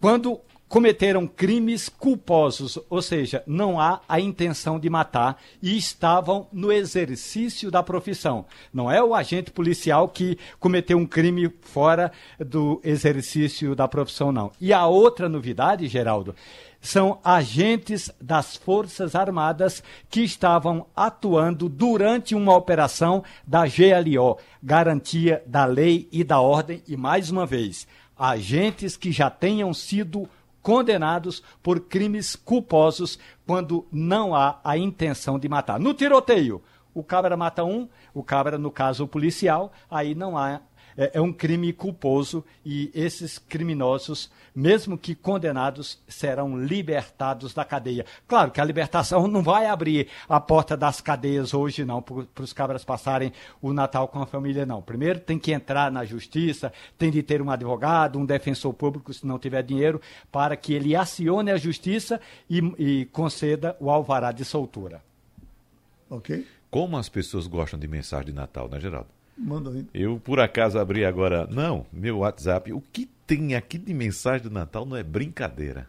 [0.00, 6.72] Quando cometeram crimes culposos, ou seja, não há a intenção de matar e estavam no
[6.72, 8.46] exercício da profissão.
[8.72, 14.50] Não é o agente policial que cometeu um crime fora do exercício da profissão, não.
[14.60, 16.34] E a outra novidade, Geraldo,
[16.80, 25.64] são agentes das Forças Armadas que estavam atuando durante uma operação da GLO, Garantia da
[25.64, 27.86] Lei e da Ordem, e mais uma vez,
[28.16, 30.28] agentes que já tenham sido
[30.66, 35.78] condenados por crimes culposos quando não há a intenção de matar.
[35.78, 36.60] No tiroteio,
[36.92, 40.60] O cabra mata um, o cabra, no caso policial, aí não há
[40.96, 48.06] é, é um crime culposo e esses criminosos, mesmo que condenados, serão libertados da cadeia.
[48.26, 52.52] Claro que a libertação não vai abrir a porta das cadeias hoje, não, para os
[52.52, 54.80] cabras passarem o Natal com a família, não.
[54.80, 59.26] Primeiro tem que entrar na justiça, tem de ter um advogado, um defensor público, se
[59.26, 60.00] não tiver dinheiro,
[60.32, 65.02] para que ele acione a justiça e, e conceda o alvará de soltura.
[66.08, 66.46] Ok.
[66.70, 69.15] Como as pessoas gostam de mensagem de Natal, né, Geraldo?
[69.36, 69.86] Manda aí.
[69.92, 71.46] Eu, por acaso, abri agora.
[71.50, 72.72] Não, meu WhatsApp.
[72.72, 75.88] O que tem aqui de mensagem do Natal não é brincadeira.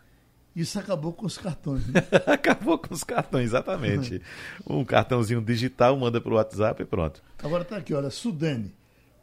[0.56, 1.88] Isso acabou com os cartões.
[1.88, 2.02] Né?
[2.26, 4.22] acabou com os cartões, exatamente.
[4.68, 7.22] um cartãozinho digital, manda para o WhatsApp e pronto.
[7.44, 8.74] Agora está aqui, olha, Sudene,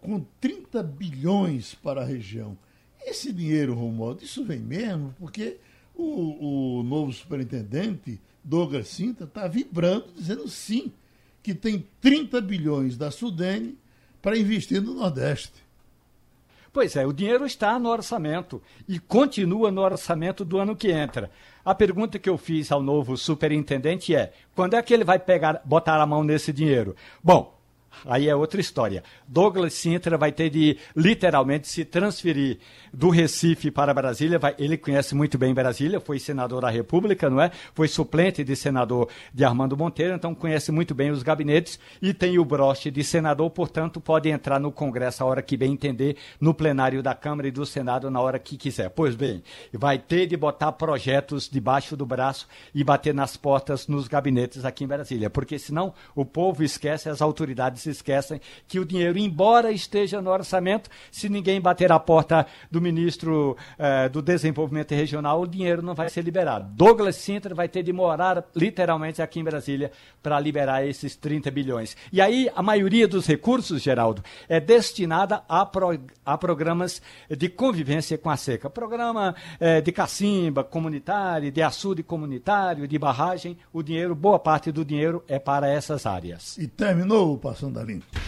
[0.01, 2.57] com 30 bilhões para a região.
[3.05, 5.15] Esse dinheiro, Romualdo, isso vem mesmo?
[5.19, 5.59] Porque
[5.95, 10.93] o, o novo superintendente, Douglas Sinta, está vibrando, dizendo sim,
[11.43, 13.77] que tem 30 bilhões da Sudene
[14.25, 15.63] para investir no Nordeste.
[16.73, 21.31] Pois é, o dinheiro está no orçamento e continua no orçamento do ano que entra.
[21.63, 25.61] A pergunta que eu fiz ao novo superintendente é: quando é que ele vai pegar,
[25.63, 26.97] botar a mão nesse dinheiro?
[27.23, 27.55] Bom,
[28.07, 29.03] aí é outra história.
[29.27, 32.59] Douglas Sintra vai ter de literalmente se transferir
[32.93, 34.39] do Recife para Brasília.
[34.39, 37.51] Vai, ele conhece muito bem Brasília, foi senador da República, não é?
[37.75, 42.39] Foi suplente de senador de Armando Monteiro, então conhece muito bem os gabinetes e tem
[42.39, 46.55] o broche de senador, portanto, pode entrar no Congresso a hora que bem entender, no
[46.55, 48.91] plenário da Câmara e do Senado na hora que quiser.
[48.91, 49.43] Pois bem,
[49.73, 54.85] vai ter de botar projetos debaixo do braço e bater nas portas nos gabinetes aqui
[54.85, 60.21] em Brasília, porque senão o povo esquece, as autoridades esquecem que o dinheiro, embora esteja
[60.21, 65.83] no orçamento, se ninguém bater a porta do ministro eh, do Desenvolvimento Regional, o dinheiro
[65.83, 66.69] não vai ser liberado.
[66.75, 69.91] Douglas Sintra vai ter de morar literalmente aqui em Brasília
[70.23, 71.97] para liberar esses 30 bilhões.
[72.13, 78.19] E aí, a maioria dos recursos, Geraldo, é destinada a, pro, a programas de convivência
[78.19, 78.69] com a seca.
[78.71, 83.57] Programa eh, de cacimba comunitário, de açude comunitário, de barragem.
[83.73, 86.57] O dinheiro, boa parte do dinheiro é para essas áreas.
[86.59, 87.39] E terminou o
[87.75, 88.21] Passando a Limpo.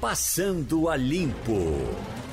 [0.00, 2.29] Passando a Limpo.